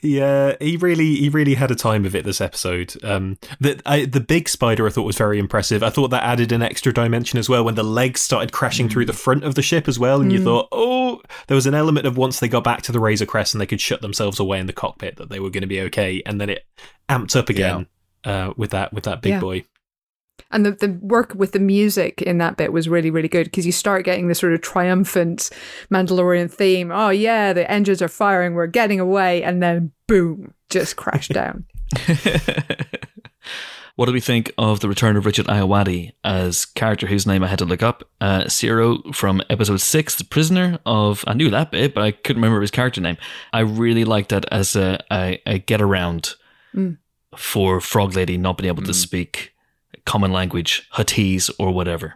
[0.00, 2.94] Yeah, he really he really had a time of it this episode.
[3.02, 5.82] Um, the I, the big spider I thought was very impressive.
[5.82, 9.06] I thought that added an extra dimension as well when the legs started crashing through
[9.06, 12.06] the front of the ship as well, and you thought, oh, there was an element
[12.06, 14.60] of once they got back to the Razor Crest and they could shut themselves away
[14.60, 16.64] in the cockpit that they were going to be okay, and then it
[17.08, 17.86] amped up again
[18.24, 19.40] uh, with that with that big Yeah.
[19.40, 19.64] boy.
[20.50, 23.66] And the, the work with the music in that bit was really, really good because
[23.66, 25.50] you start getting this sort of triumphant
[25.90, 26.90] Mandalorian theme.
[26.90, 29.42] Oh, yeah, the engines are firing, we're getting away.
[29.42, 31.64] And then boom, just crash down.
[33.98, 37.48] What do we think of the return of Richard Ayoade as character whose name I
[37.48, 38.08] had to look up?
[38.20, 41.24] Uh, Zero from episode six, The Prisoner of.
[41.26, 43.16] I knew that bit, but I couldn't remember his character name.
[43.52, 46.36] I really liked that as a, a, a get around
[47.36, 49.52] for Frog Lady not being able to speak
[50.08, 52.14] common language, Huttese or whatever.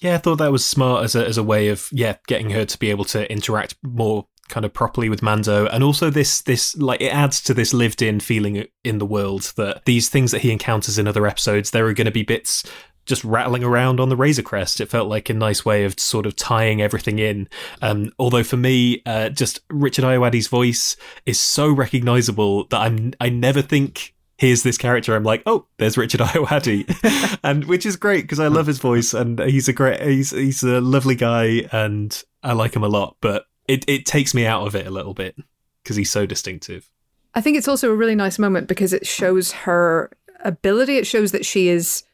[0.00, 2.64] Yeah, I thought that was smart as a as a way of yeah getting her
[2.64, 6.76] to be able to interact more kind of properly with Mando, and also this this
[6.76, 10.40] like it adds to this lived in feeling in the world that these things that
[10.40, 12.64] he encounters in other episodes there are going to be bits
[13.06, 14.80] just rattling around on the Razor Crest.
[14.80, 17.48] It felt like a nice way of sort of tying everything in.
[17.82, 20.96] Um, although for me, uh, just Richard Ayoade's voice
[21.26, 25.14] is so recognizable that I'm I never think here's this character.
[25.14, 29.14] I'm like, oh, there's Richard Ayoade, and which is great because I love his voice
[29.14, 33.16] and he's a great, he's he's a lovely guy and I like him a lot.
[33.20, 35.36] But it it takes me out of it a little bit
[35.82, 36.90] because he's so distinctive.
[37.34, 40.10] I think it's also a really nice moment because it shows her
[40.44, 40.98] ability.
[40.98, 42.04] It shows that she is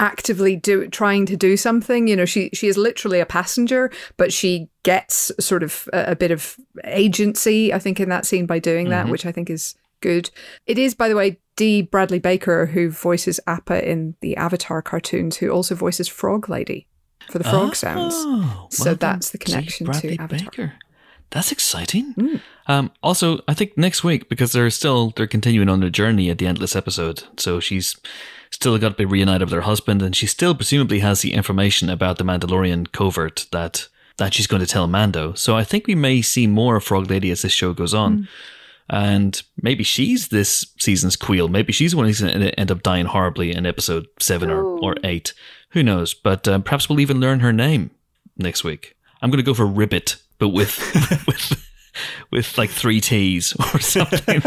[0.00, 2.08] actively do trying to do something.
[2.08, 6.16] You know, she she is literally a passenger, but she gets sort of a, a
[6.16, 7.72] bit of agency.
[7.72, 9.10] I think in that scene by doing that, Mhm.
[9.10, 10.30] which I think is good.
[10.66, 15.36] It is, by the way, Dee Bradley Baker who voices Appa in the Avatar cartoons,
[15.36, 16.86] who also voices Frog Lady
[17.30, 18.14] for the frog sounds.
[18.16, 20.28] Oh, So well done, that's the connection to Avatar.
[20.28, 20.72] Baker.
[21.30, 22.14] That's exciting.
[22.14, 22.40] Mm.
[22.66, 26.38] Um, also, I think next week because they're still they're continuing on their journey at
[26.38, 27.24] the endless episode.
[27.38, 27.96] So she's
[28.50, 31.90] still got to be reunited with her husband, and she still presumably has the information
[31.90, 35.34] about the Mandalorian covert that that she's going to tell Mando.
[35.34, 38.18] So I think we may see more of Frog Lady as this show goes on.
[38.18, 38.28] Mm.
[38.90, 41.50] And maybe she's this season's Kuiil.
[41.50, 44.62] Maybe she's the one who's going to end up dying horribly in episode seven or,
[44.62, 45.32] or eight.
[45.70, 46.12] Who knows?
[46.12, 47.90] But uh, perhaps we'll even learn her name
[48.36, 48.96] next week.
[49.22, 50.78] I'm going to go for Ribbit, but with
[51.26, 51.64] with
[52.30, 54.42] with like three T's or something.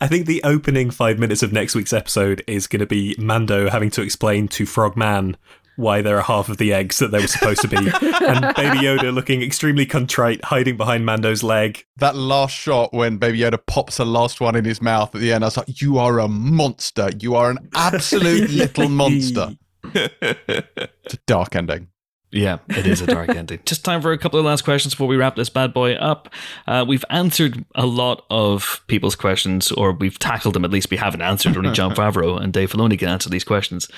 [0.00, 3.70] I think the opening five minutes of next week's episode is going to be Mando
[3.70, 5.36] having to explain to Frogman
[5.76, 8.78] why there are half of the eggs that they were supposed to be, and Baby
[8.78, 11.84] Yoda looking extremely contrite, hiding behind Mando's leg.
[11.96, 15.32] That last shot when Baby Yoda pops the last one in his mouth at the
[15.32, 17.10] end, I was like, "You are a monster!
[17.18, 19.56] You are an absolute little monster!"
[19.94, 21.88] It's a dark ending.
[22.32, 23.60] Yeah, it is a dark ending.
[23.64, 26.28] Just time for a couple of last questions before we wrap this bad boy up.
[26.66, 30.90] Uh, we've answered a lot of people's questions, or we've tackled them at least.
[30.90, 31.56] We haven't answered.
[31.56, 33.88] Only Jon Favreau and Dave Filoni can answer these questions.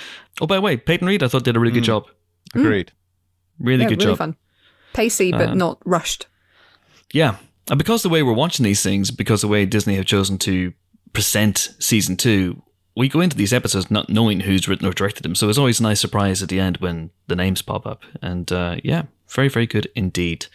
[0.40, 1.86] Oh, by the way, Peyton Reed, I thought did a really good Mm.
[1.86, 2.06] job.
[2.54, 2.92] Agreed.
[3.58, 4.18] Really yeah, good really job.
[4.18, 4.36] fun.
[4.92, 6.26] Pacey, but Uh, not rushed.
[7.12, 7.36] Yeah.
[7.70, 10.72] And because the way we're watching these things, because the way Disney have chosen to
[11.12, 12.62] present season two,
[12.98, 15.34] we go into these episodes not knowing who's written or directed them.
[15.36, 18.02] So it's always a nice surprise at the end when the names pop up.
[18.20, 20.46] And uh, yeah, very, very good indeed.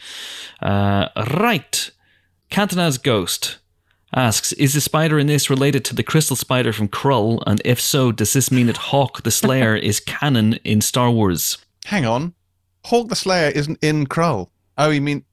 [0.61, 1.07] Uh,
[1.39, 1.89] right.
[2.49, 3.59] Cantana's Ghost
[4.13, 7.41] asks Is the spider in this related to the crystal spider from Krull?
[7.47, 11.57] And if so, does this mean that Hawk the Slayer is canon in Star Wars?
[11.85, 12.33] Hang on,
[12.85, 14.49] Hawk the Slayer isn't in Krull.
[14.77, 15.23] Oh, you mean?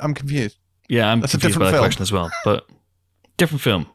[0.00, 0.56] I'm confused.
[0.88, 1.84] Yeah, I'm That's a confused by different that film.
[1.84, 2.30] question as well.
[2.44, 2.68] But
[3.36, 3.86] different film.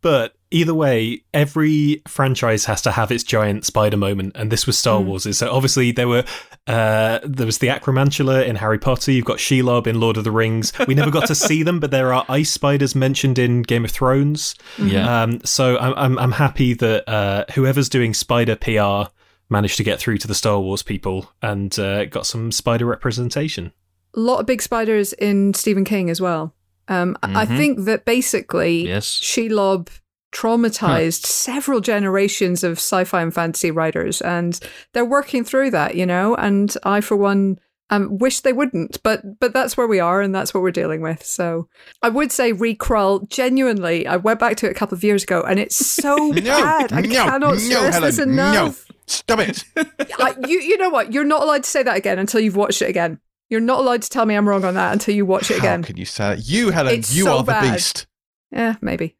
[0.00, 4.78] But either way, every franchise has to have its giant spider moment, and this was
[4.78, 5.06] Star Mm.
[5.06, 5.36] Wars.
[5.36, 6.24] So obviously there were
[6.66, 9.10] uh, there was the Acromantula in Harry Potter.
[9.10, 10.72] You've got Shelob in Lord of the Rings.
[10.86, 13.90] We never got to see them, but there are ice spiders mentioned in Game of
[13.90, 14.54] Thrones.
[14.78, 15.22] Yeah.
[15.22, 19.10] Um, so I'm, I'm I'm happy that uh, whoever's doing spider PR
[19.50, 23.72] managed to get through to the Star Wars people and uh, got some spider representation.
[24.14, 26.54] A lot of big spiders in Stephen King as well.
[26.88, 29.06] Um, I- I think that basically Yes.
[29.22, 29.88] Shelob
[30.32, 34.58] traumatized several generations of sci-fi and fantasy writers, and
[34.92, 36.34] they're working through that, you know.
[36.34, 37.58] And I, for one,
[37.90, 41.00] um, wish they wouldn't, but but that's where we are, and that's what we're dealing
[41.00, 41.24] with.
[41.24, 41.68] So
[42.02, 43.28] I would say Recrawl.
[43.30, 46.42] Genuinely, I went back to it a couple of years ago, and it's so No,
[46.42, 46.92] bad.
[46.92, 48.24] I no, cannot no, stress Helen, this no.
[48.24, 48.84] enough.
[49.06, 49.64] Stop it!
[50.18, 51.12] I, you you know what?
[51.14, 53.20] You're not allowed to say that again until you've watched it again.
[53.48, 55.58] You're not allowed to tell me I'm wrong on that until you watch it How
[55.60, 55.82] again.
[55.84, 56.46] can you say that?
[56.48, 57.72] You, Helen, It's you so are the bad.
[57.72, 58.06] beast.
[58.50, 59.16] Yeah, maybe.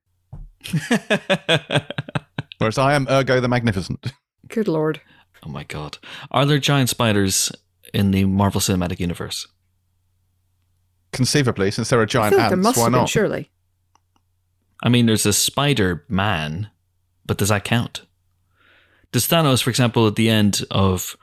[2.58, 4.12] Whereas I am Ergo the Magnificent.
[4.48, 5.00] Good lord.
[5.44, 5.98] Oh my god.
[6.30, 7.52] Are there giant spiders
[7.94, 9.46] in the Marvel Cinematic Universe?
[11.12, 13.08] Conceivably, since there are I giant feel like there ants, must why have been, not?
[13.08, 13.50] surely.
[14.82, 16.70] I mean, there's a Spider Man,
[17.24, 18.02] but does that count?
[19.12, 21.16] Does Thanos, for example, at the end of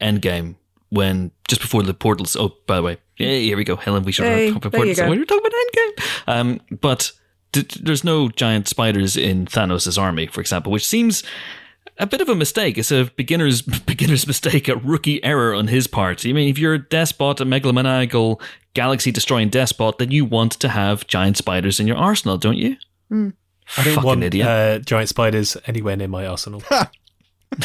[0.00, 0.56] Endgame,
[0.90, 2.36] when just before the portals?
[2.36, 4.02] Oh, by the way, yeah, here we go, Helen.
[4.04, 5.02] We should Hey, talk about there portals go.
[5.04, 6.04] when we were talking about Endgame.
[6.26, 7.12] Um, but
[7.52, 11.22] d- d- there's no giant spiders in Thanos' army, for example, which seems
[11.98, 12.78] a bit of a mistake.
[12.78, 16.24] It's a beginner's beginner's mistake, a rookie error on his part.
[16.26, 18.40] I mean, if you're a despot, a megalomaniacal,
[18.74, 22.76] galaxy destroying despot, then you want to have giant spiders in your arsenal, don't you?
[23.08, 23.30] Hmm.
[23.76, 24.46] I don't Fucking want idiot.
[24.48, 26.62] uh, giant spiders anywhere near my arsenal.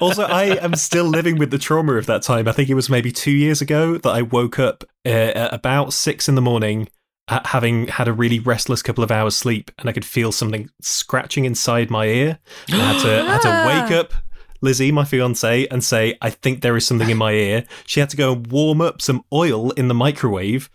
[0.00, 2.48] also, I am still living with the trauma of that time.
[2.48, 5.92] I think it was maybe two years ago that I woke up uh, at about
[5.92, 6.88] six in the morning,
[7.28, 10.70] ha- having had a really restless couple of hours sleep, and I could feel something
[10.80, 12.38] scratching inside my ear.
[12.70, 14.12] I had to, I had to wake up.
[14.60, 17.66] Lizzie, my fiance, and say, I think there is something in my ear.
[17.84, 20.70] She had to go and warm up some oil in the microwave,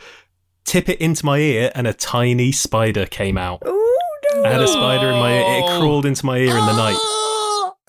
[0.63, 3.63] tip it into my ear, and a tiny spider came out.
[3.65, 3.88] Oh no.
[4.45, 5.59] I had a spider in my ear.
[5.59, 6.97] It crawled into my ear in the night.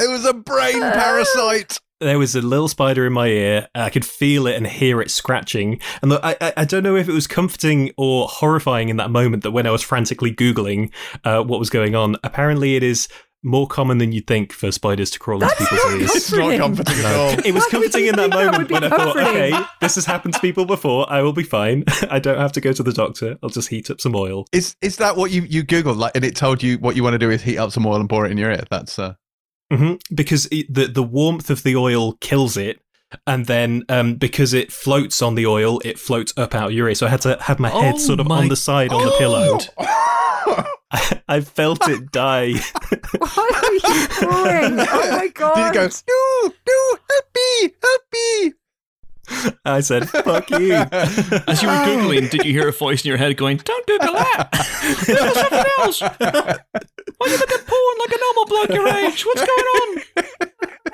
[0.02, 1.78] It was a brain parasite.
[2.00, 3.68] there was a little spider in my ear.
[3.74, 5.78] I could feel it and hear it scratching.
[6.00, 9.10] And look, I, I, I don't know if it was comforting or horrifying in that
[9.10, 10.90] moment that when I was frantically Googling
[11.24, 13.08] uh, what was going on, apparently it is
[13.42, 16.14] more common than you'd think for spiders to crawl into people's ears.
[16.16, 17.38] It's not comforting at all.
[17.44, 20.34] It was comforting in that that moment be when I thought, okay, this has happened
[20.34, 21.10] to people before.
[21.10, 21.84] I will be fine.
[22.10, 23.38] I don't have to go to the doctor.
[23.42, 24.46] I'll just heat up some oil.
[24.52, 27.14] Is is that what you you googled like, and it told you what you want
[27.14, 28.64] to do is heat up some oil and pour it in your ear?
[28.70, 29.14] That's uh,
[29.72, 32.80] hmm Because it, the the warmth of the oil kills it,
[33.26, 36.94] and then um, because it floats on the oil, it floats up out your ear.
[36.94, 39.04] So I had to have my head Oh sort of my on the side on
[39.04, 39.58] the pillow.
[41.28, 42.52] I felt it die.
[43.18, 44.76] Why are you crying?
[44.78, 45.54] Oh my god!
[45.54, 45.88] Did it go?
[46.08, 48.52] No, no, help me, help me.
[49.64, 53.18] I said, "Fuck you." As you were googling, did you hear a voice in your
[53.18, 54.48] head going, "Don't Google that.
[55.06, 56.00] Google something else.
[56.00, 59.24] Why are you look at porn like a normal bloke your age?
[59.24, 60.02] What's going on?"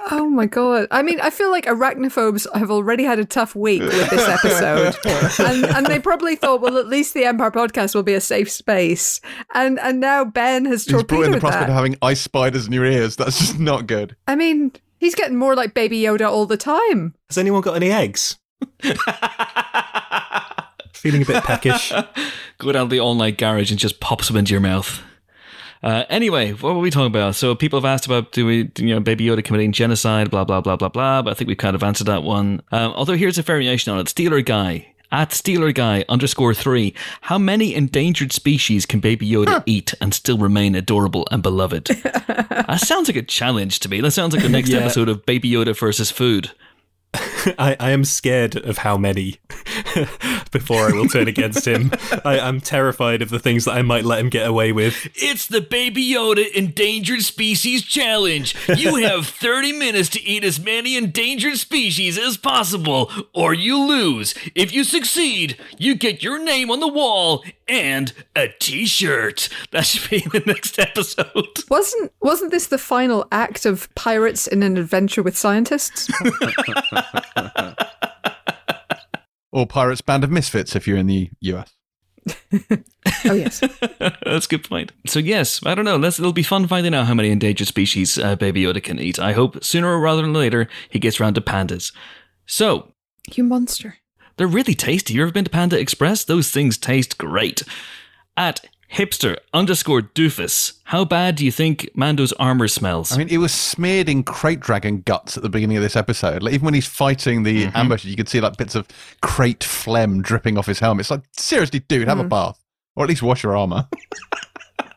[0.09, 0.87] Oh my god!
[0.93, 4.95] I mean, I feel like arachnophobes have already had a tough week with this episode,
[5.41, 8.49] and and they probably thought, well, at least the Empire podcast will be a safe
[8.51, 9.20] space,
[9.55, 11.70] and and now Ben has He's brought in the prospect that.
[11.70, 13.16] of having ice spiders in your ears.
[13.16, 14.14] That's just not good.
[14.28, 17.14] I mean, he's getting more like Baby Yoda all the time.
[17.28, 18.38] Has anyone got any eggs?
[20.92, 21.92] Feeling a bit peckish.
[22.59, 25.03] Go down to the all-night garage and just pops them into your mouth.
[25.82, 27.34] Uh, anyway, what were we talking about?
[27.34, 30.61] So people have asked about do we, you know, Baby Yoda committing genocide, blah blah
[30.61, 31.22] blah blah blah.
[31.22, 32.62] But I think we kind of answered that one.
[32.72, 34.07] Um, although here's a variation on it.
[34.07, 36.95] Steeler guy at Steeler guy underscore three.
[37.23, 41.87] How many endangered species can Baby Yoda eat and still remain adorable and beloved?
[42.27, 44.01] that sounds like a challenge to me.
[44.01, 44.79] That sounds like the next Yeah.
[44.81, 46.51] episode of Baby Yoda versus food.
[47.59, 49.39] I, I am scared of how many
[50.59, 51.91] before I will turn against him.
[52.25, 55.07] I, I'm terrified of the things that I might let him get away with.
[55.15, 58.57] It's the Baby Yoda Endangered Species Challenge.
[58.75, 64.35] You have 30 minutes to eat as many endangered species as possible, or you lose.
[64.55, 69.51] If you succeed, you get your name on the wall and a t shirt.
[69.73, 71.65] That should be in the next episode.
[71.69, 76.11] Wasn't wasn't this the final act of pirates in an adventure with scientists?
[79.53, 81.72] Or Pirates Band of Misfits if you're in the US.
[83.24, 83.61] oh yes.
[83.99, 84.92] That's a good point.
[85.07, 85.97] So, yes, I don't know.
[85.97, 89.18] Let's, it'll be fun finding out how many endangered species uh, Baby Yoda can eat.
[89.18, 91.94] I hope sooner or rather than later he gets round to pandas.
[92.47, 92.92] So,
[93.32, 93.99] You monster.
[94.36, 95.14] They're really tasty.
[95.14, 96.24] You ever been to Panda Express?
[96.24, 97.62] Those things taste great.
[98.36, 103.12] At hipster underscore doofus, how bad do you think Mando's armor smells?
[103.12, 106.43] I mean, it was smeared in Krayt dragon guts at the beginning of this episode.
[106.43, 107.76] Like even when he's fighting the Mm-hmm.
[107.76, 108.87] ambushes, you could see like bits of
[109.22, 111.03] Krayt phlegm dripping off his helmet.
[111.03, 112.59] It's like seriously, dude, have a bath
[112.95, 113.89] or at least wash your armor.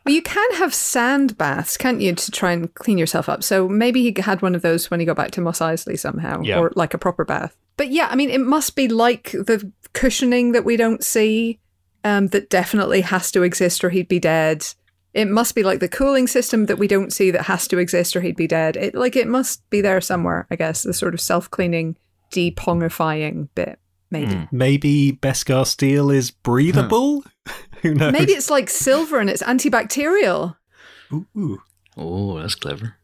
[0.06, 3.44] Well, you can have sand baths, can't you, to try and clean yourself up?
[3.44, 6.40] So maybe he had one of those when he got back to Mos Eisley somehow,
[6.40, 6.58] Yeah.
[6.58, 7.54] or like a proper bath.
[7.76, 11.59] But yeah, I mean, it must be like the cushioning that we don't see,
[12.04, 14.66] um, that definitely has to exist, or he'd be dead.
[15.12, 18.14] It must be like the cooling system that we don't see that has to exist,
[18.14, 18.76] or he'd be dead.
[18.76, 20.46] It like it must be there somewhere.
[20.50, 21.96] I guess the sort of self cleaning,
[22.32, 23.78] depongifying bit,
[24.10, 24.48] maybe.
[24.50, 27.24] Maybe Beskar steel is breathable?
[27.82, 28.12] Who knows?
[28.12, 30.56] Maybe it's like silver and it's antibacterial.
[31.12, 31.60] Ooh.
[31.96, 32.96] oh, that's clever.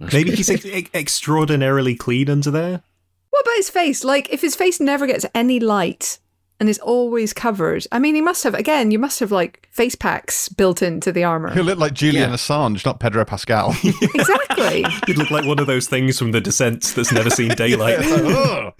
[0.00, 2.82] That's Maybe he's ex- ex- extraordinarily clean under there.
[3.30, 4.04] What about his face?
[4.04, 6.18] Like, if his face never gets any light
[6.64, 9.94] and is always covered, I mean, he must have, again, you must have like face
[9.94, 11.52] packs built into the armor.
[11.52, 12.36] He'll look like Julian Yeah.
[12.36, 13.74] Assange, not Pedro Pascal.
[13.84, 14.86] exactly.
[15.06, 17.98] He'd look like one of those things from The Descent that's never seen daylight.
[18.06, 18.72] Ooh.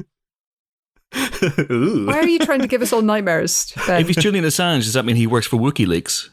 [2.06, 3.74] Why are you trying to give us all nightmares?
[3.86, 4.00] Ben?
[4.00, 6.30] if he's Julian Assange, does that mean he works for WikiLeaks?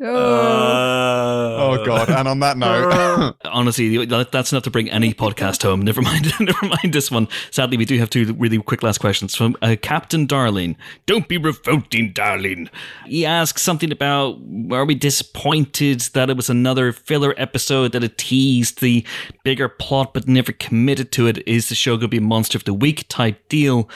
[0.00, 1.80] Oh.
[1.80, 2.10] oh god!
[2.10, 5.82] And on that note, Honestly, that's enough to bring any podcast home.
[5.90, 7.28] Never mind, never mind this one.
[7.50, 10.76] Sadly, we do have two really quick last questions from uh, Captain Darling.
[11.06, 12.70] Don't be revolting, darling.
[13.06, 14.38] He asks something about
[14.70, 19.04] are we disappointed that it was another filler episode that it teased the
[19.44, 21.46] bigger plot but never committed to it?
[21.46, 23.88] Is the show going to be monster of the week type deal?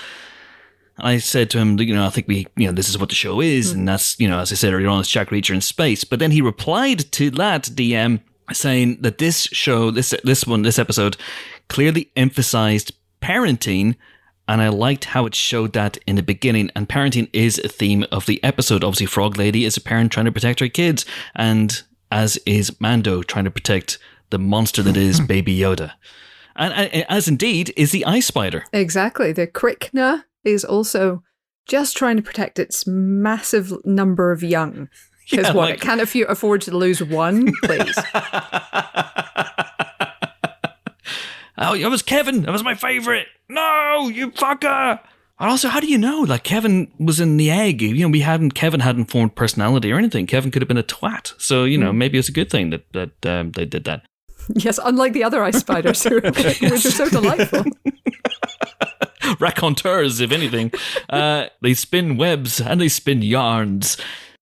[0.98, 3.14] I said to him, you know, I think we, you know, this is what the
[3.14, 3.80] show is, hmm.
[3.80, 6.04] and that's, you know, as I said earlier on, it's Jack Reacher in space.
[6.04, 8.20] But then he replied to that DM
[8.52, 11.16] saying that this show, this this one, this episode,
[11.68, 13.96] clearly emphasized parenting,
[14.46, 16.70] and I liked how it showed that in the beginning.
[16.76, 18.84] And parenting is a theme of the episode.
[18.84, 21.82] Obviously, Frog Lady is a parent trying to protect her kids, and
[22.12, 23.98] as is Mando trying to protect
[24.30, 25.92] the monster that is Baby Yoda.
[26.56, 28.64] And, and as indeed is the Ice Spider.
[28.72, 29.32] Exactly.
[29.32, 31.22] The Krykna is also
[31.66, 34.88] just trying to protect its massive number of young.
[35.30, 35.70] Because Yeah, what?
[35.70, 37.96] like- it can't afford to lose one, please.
[41.56, 42.42] Oh, it was Kevin.
[42.42, 43.28] That was my favorite.
[43.48, 44.98] No, you fucker.
[45.38, 46.20] And also, how do you know?
[46.20, 47.80] Like Kevin was in the egg.
[47.80, 48.52] You know, we hadn't.
[48.54, 50.26] Kevin hadn't formed personality or anything.
[50.26, 51.32] Kevin could have been a twat.
[51.40, 54.04] So you know, maybe it's a good thing that that um, they did that.
[54.54, 57.64] Yes, unlike the other ice spiders, who- which are so delightful.
[59.40, 60.72] raconteurs, if anything.
[61.08, 63.96] Uh, they spin webs and they spin yarns.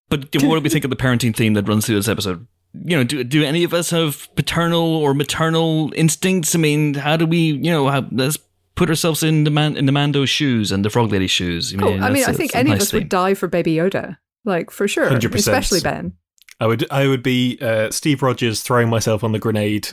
[0.08, 2.46] But what do we think of the parenting theme that runs through this episode?
[2.74, 6.54] You know, do, do any of us have paternal or maternal instincts?
[6.54, 8.38] I mean, how do we, you know, how, let's
[8.74, 11.74] put ourselves in the man in the Mando's shoes and the Frog Lady's shoes.
[11.78, 12.02] Cool.
[12.02, 14.16] I mean, I think that's a any of nice us would die for Baby Yoda,
[14.44, 15.34] like for sure, 100%.
[15.34, 16.14] especially Ben.
[16.60, 19.88] I would I would be uh, Steve Rogers throwing myself on the grenade.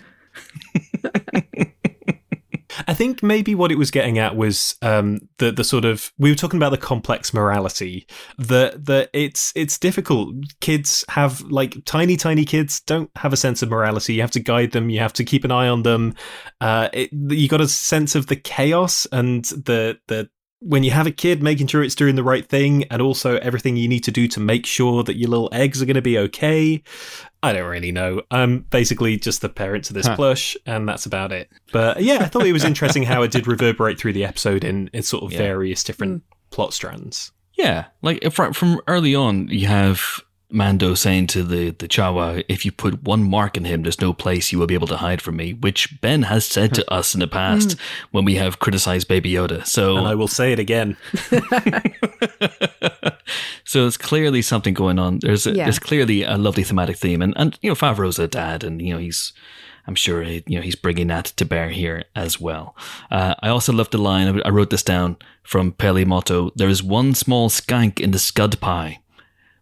[2.90, 6.32] I think maybe what it was getting at was um, the the sort of we
[6.32, 8.08] were talking about the complex morality
[8.40, 10.34] that that it's it's difficult.
[10.60, 14.16] Kids have like tiny tiny kids don't have a sense of morality.
[14.16, 14.90] You have to guide them.
[14.90, 16.16] You have to keep an eye on them.
[16.62, 20.28] Uh, it, you got a sense of the chaos and the the
[20.60, 23.78] when you have a kid, making sure it's doing the right thing, and also everything
[23.78, 26.18] you need to do to make sure that your little eggs are going to be
[26.18, 26.84] okay.
[27.42, 28.22] I don't really know.
[28.30, 30.16] I'm basically just the parent to this Huh.
[30.16, 31.50] plush, and that's about it.
[31.72, 34.90] But yeah, I thought it was interesting how it did reverberate through the episode in,
[34.94, 35.38] in sort of Yeah.
[35.38, 36.36] various different hmm.
[36.52, 37.32] plot strands.
[37.58, 42.66] Yeah, like from from early on, you have Mando saying to the the Jawa, "If
[42.66, 45.22] you put one mark in him, there's no place you will be able to hide
[45.22, 47.76] from me." Which Ben has said to us in the past
[48.12, 49.66] when we have criticized Baby Yoda.
[49.66, 50.98] So And I will say it again.
[53.64, 55.20] so it's clearly something going on.
[55.22, 55.66] There's a, Yeah.
[55.66, 58.94] there's clearly a lovely thematic theme, and and you know Favreau's a dad, and you
[58.94, 59.34] know he's.
[59.88, 62.76] I'm sure he- you know he's bringing that to bear here as well.
[63.10, 64.42] Uh, I also love the line.
[64.46, 66.52] I wrote this down from Peli Motto.
[66.56, 69.00] There is one small skank in the scud pie,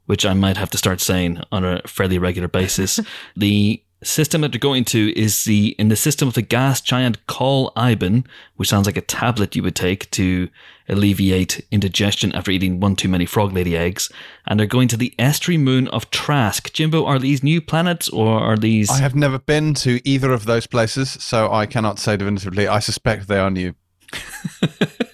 [0.07, 2.99] which I might have to start saying on a fairly regular basis.
[3.37, 7.25] the system that they're going to is the in the system of the gas giant
[7.27, 10.49] Kol Iben, which sounds like a tablet you would take to
[10.87, 14.09] alleviate indigestion after eating one too many frog lady eggs.
[14.45, 16.71] And they're going to the estuary moon of Trask.
[16.73, 18.89] Jimbo, are these new planets or are these?
[18.89, 22.67] I have never been to either of those places, so I cannot say definitively.
[22.67, 23.73] I suspect they are new.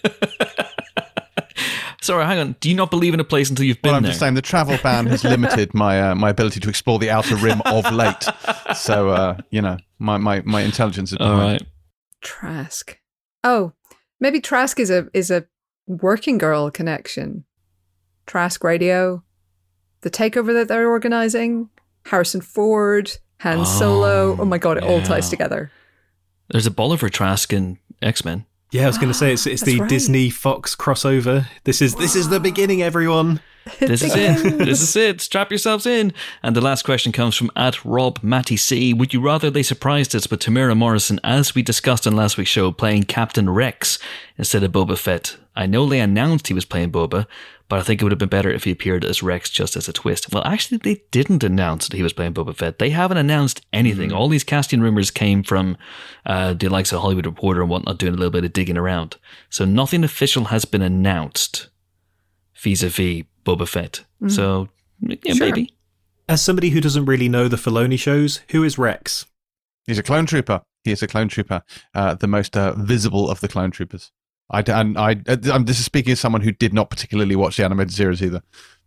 [2.03, 2.55] Sorry, hang on.
[2.59, 4.09] Do you not believe in a place until you've been Well, I'm there?
[4.11, 7.35] just saying the travel ban has limited my uh, my ability to explore the outer
[7.37, 8.25] rim of late.
[8.75, 11.61] So uh, you know, my, my, my intelligence is All behind.
[11.61, 11.69] right.
[12.21, 12.97] Trask.
[13.43, 13.71] Oh,
[14.19, 15.45] maybe Trask is a is a
[15.87, 17.45] working girl connection.
[18.25, 19.23] Trask Radio,
[20.01, 21.69] the takeover that they're organizing,
[22.05, 24.37] Harrison Ford, Han Oh, Solo.
[24.39, 25.71] Oh my god, it all ties together.
[26.49, 28.45] There's a Bolivar Trask in X Men.
[28.73, 29.89] Yeah, I was going to say it's it's That's the right.
[29.89, 31.45] Disney Fox crossover.
[31.63, 33.39] This is this is the beginning, everyone.
[33.79, 34.57] This is it.
[34.57, 35.21] This is it.
[35.21, 36.11] Strap yourselves in.
[36.41, 38.93] And the last question comes from at Rob Matty C.
[38.93, 42.49] Would you rather they surprised us with Temuera Morrison, as we discussed on last week's
[42.49, 43.99] show, playing Captain Rex
[44.37, 45.37] instead of Boba Fett?
[45.55, 47.25] I know they announced he was playing Boba,
[47.73, 49.87] but I think it would have been better if he appeared as Rex just as
[49.89, 50.31] a twist.
[50.31, 52.77] Well, actually, they didn't announce that he was playing Boba Fett.
[52.77, 54.13] They haven't announced anything.
[54.13, 55.75] All these casting rumors came from
[56.23, 59.17] uh, the likes of Hollywood Reporter and whatnot, doing a little bit of digging around.
[59.49, 61.69] So nothing official has been announced
[62.61, 64.05] vis-a-vis Boba Fett.
[64.27, 64.69] So
[64.99, 65.47] yeah, Sure.
[65.47, 65.73] maybe.
[66.29, 69.25] As somebody who doesn't really know the Filoni shows, who is Rex?
[69.87, 70.61] He's a clone trooper.
[70.83, 71.63] He is a clone trooper,
[71.95, 74.11] uh, the most uh, visible of the clone troopers.
[74.49, 77.35] I, d- and I, uh, I'm, this is speaking as someone who did not particularly
[77.35, 78.41] watch the animated series either,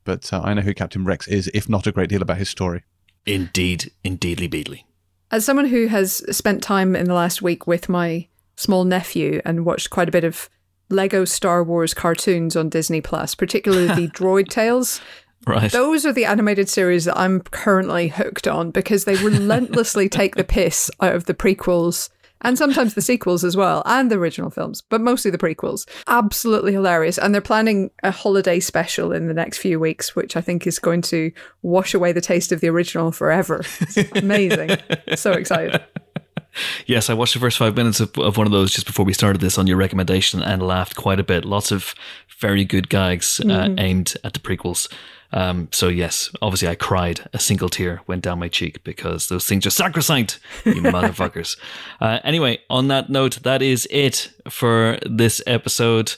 [0.05, 2.49] but uh, I know who Captain Rex is, if not a great deal about his
[2.49, 2.85] story.
[3.25, 4.85] Indeed, indeedly beedly.
[5.31, 9.65] As someone who has spent time in the last week with my small nephew and
[9.67, 10.49] watched quite a bit of
[10.89, 15.01] Lego Star Wars cartoons on Disney Plus, particularly the Droid Tales,
[15.47, 15.71] Right.
[15.71, 20.45] those are the animated series that I'm currently hooked on because they relentlessly take the
[20.57, 22.09] piss out of the prequels
[22.47, 25.85] and sometimes the sequels as well and the original films, but mostly the prequels.
[26.07, 27.19] Absolutely hilarious.
[27.19, 30.79] And they're planning a holiday special in the next few weeks, which I think is
[30.79, 31.33] going to
[31.63, 33.65] wash away the taste of the original forever.
[33.81, 34.79] It's amazing.
[35.17, 35.83] so excited.
[36.87, 39.13] Yes, I watched the first five minutes of, of one of those just before we
[39.13, 41.45] started this on your recommendation and laughed quite a bit.
[41.45, 41.95] Lots of
[42.39, 44.93] very good gags uh, aimed at the prequels.
[45.33, 47.29] Um, so yes, obviously I cried.
[47.33, 51.59] A single tear went down my cheek because those things are sacrosanct, you motherfuckers.
[52.01, 56.15] Uh, anyway, on that note, that is it for this episode.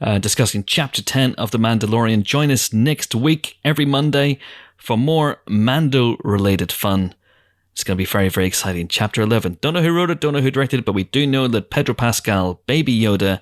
[0.00, 2.24] Uh, discussing chapter 10 of The Mandalorian.
[2.24, 4.38] Join us next week, every Monday,
[4.76, 7.14] for more Mando related fun.
[7.72, 8.88] It's going to be very, very exciting.
[8.88, 9.58] Chapter 11.
[9.60, 11.70] Don't know who wrote it, don't know who directed it, but we do know that
[11.70, 13.40] Pedro Pascal, Baby Yoda,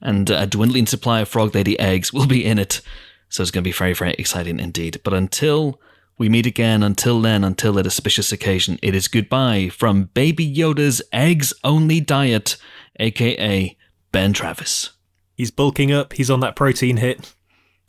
[0.00, 2.80] and a dwindling supply of Frog Lady eggs will be in it.
[3.28, 5.00] So it's going to be very, very exciting indeed.
[5.02, 5.80] But until
[6.18, 8.78] We meet again until then, until that auspicious occasion.
[8.82, 12.56] It is goodbye from Baby Yoda's eggs only diet,
[13.00, 13.76] aka
[14.12, 14.90] Ben Travis.
[15.34, 16.12] He's bulking up.
[16.12, 17.34] He's on that protein hit.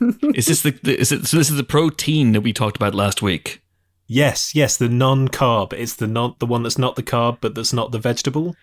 [0.34, 2.94] is this the, the is it so this is the protein that we talked about
[2.94, 3.62] last week?
[4.06, 5.72] Yes, yes, the non-carb.
[5.72, 8.54] It's the non the one that's not the carb, but that's not the vegetable.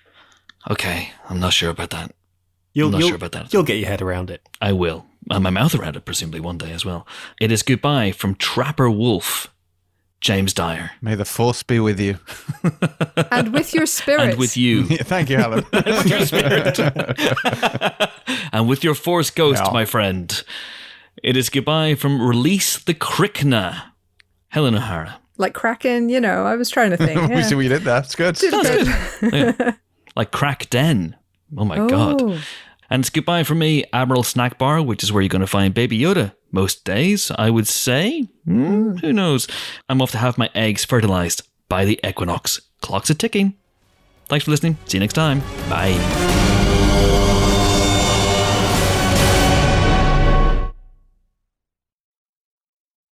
[0.70, 2.14] Okay, I'm not sure about that.
[2.74, 3.52] You'll, I'm not you'll, sure about that.
[3.54, 4.48] You'll get your head around it.
[4.62, 5.06] I will.
[5.30, 7.06] And my mouth around it, presumably one day as well.
[7.40, 9.54] It is goodbye from Trapper Wolf,
[10.20, 10.92] James Dyer.
[11.02, 12.20] May the force be with you.
[13.32, 14.22] and with your spirit.
[14.32, 14.84] And with you.
[14.84, 15.66] Yeah, Thank you, Alan.
[15.74, 16.80] with your spirit.
[18.54, 19.72] and with your force ghost, Yeah.
[19.74, 20.44] my friend.
[21.24, 23.82] It is goodbye from Release the Krykna,
[24.50, 25.20] Helen O'Hara.
[25.42, 27.20] Like Kraken, you know, I was trying to think.
[27.30, 27.42] we yeah.
[27.42, 28.00] see what you did there.
[28.00, 28.40] It's good.
[29.34, 29.74] Yeah.
[30.16, 31.16] Like Crack Den.
[31.58, 32.22] Oh my god.
[32.22, 32.42] Oh.
[32.90, 35.74] And it's goodbye from me, Admiral Snack Bar, which is where you're going to find
[35.74, 38.28] Baby Yoda most days, I would say.
[38.44, 39.48] Hmm, who knows?
[39.88, 42.60] I'm off to have my eggs fertilized by the equinox.
[42.82, 43.56] Clock's are ticking.
[44.28, 44.78] Thanks for listening.
[44.86, 45.40] See you next time.
[45.70, 46.40] Bye.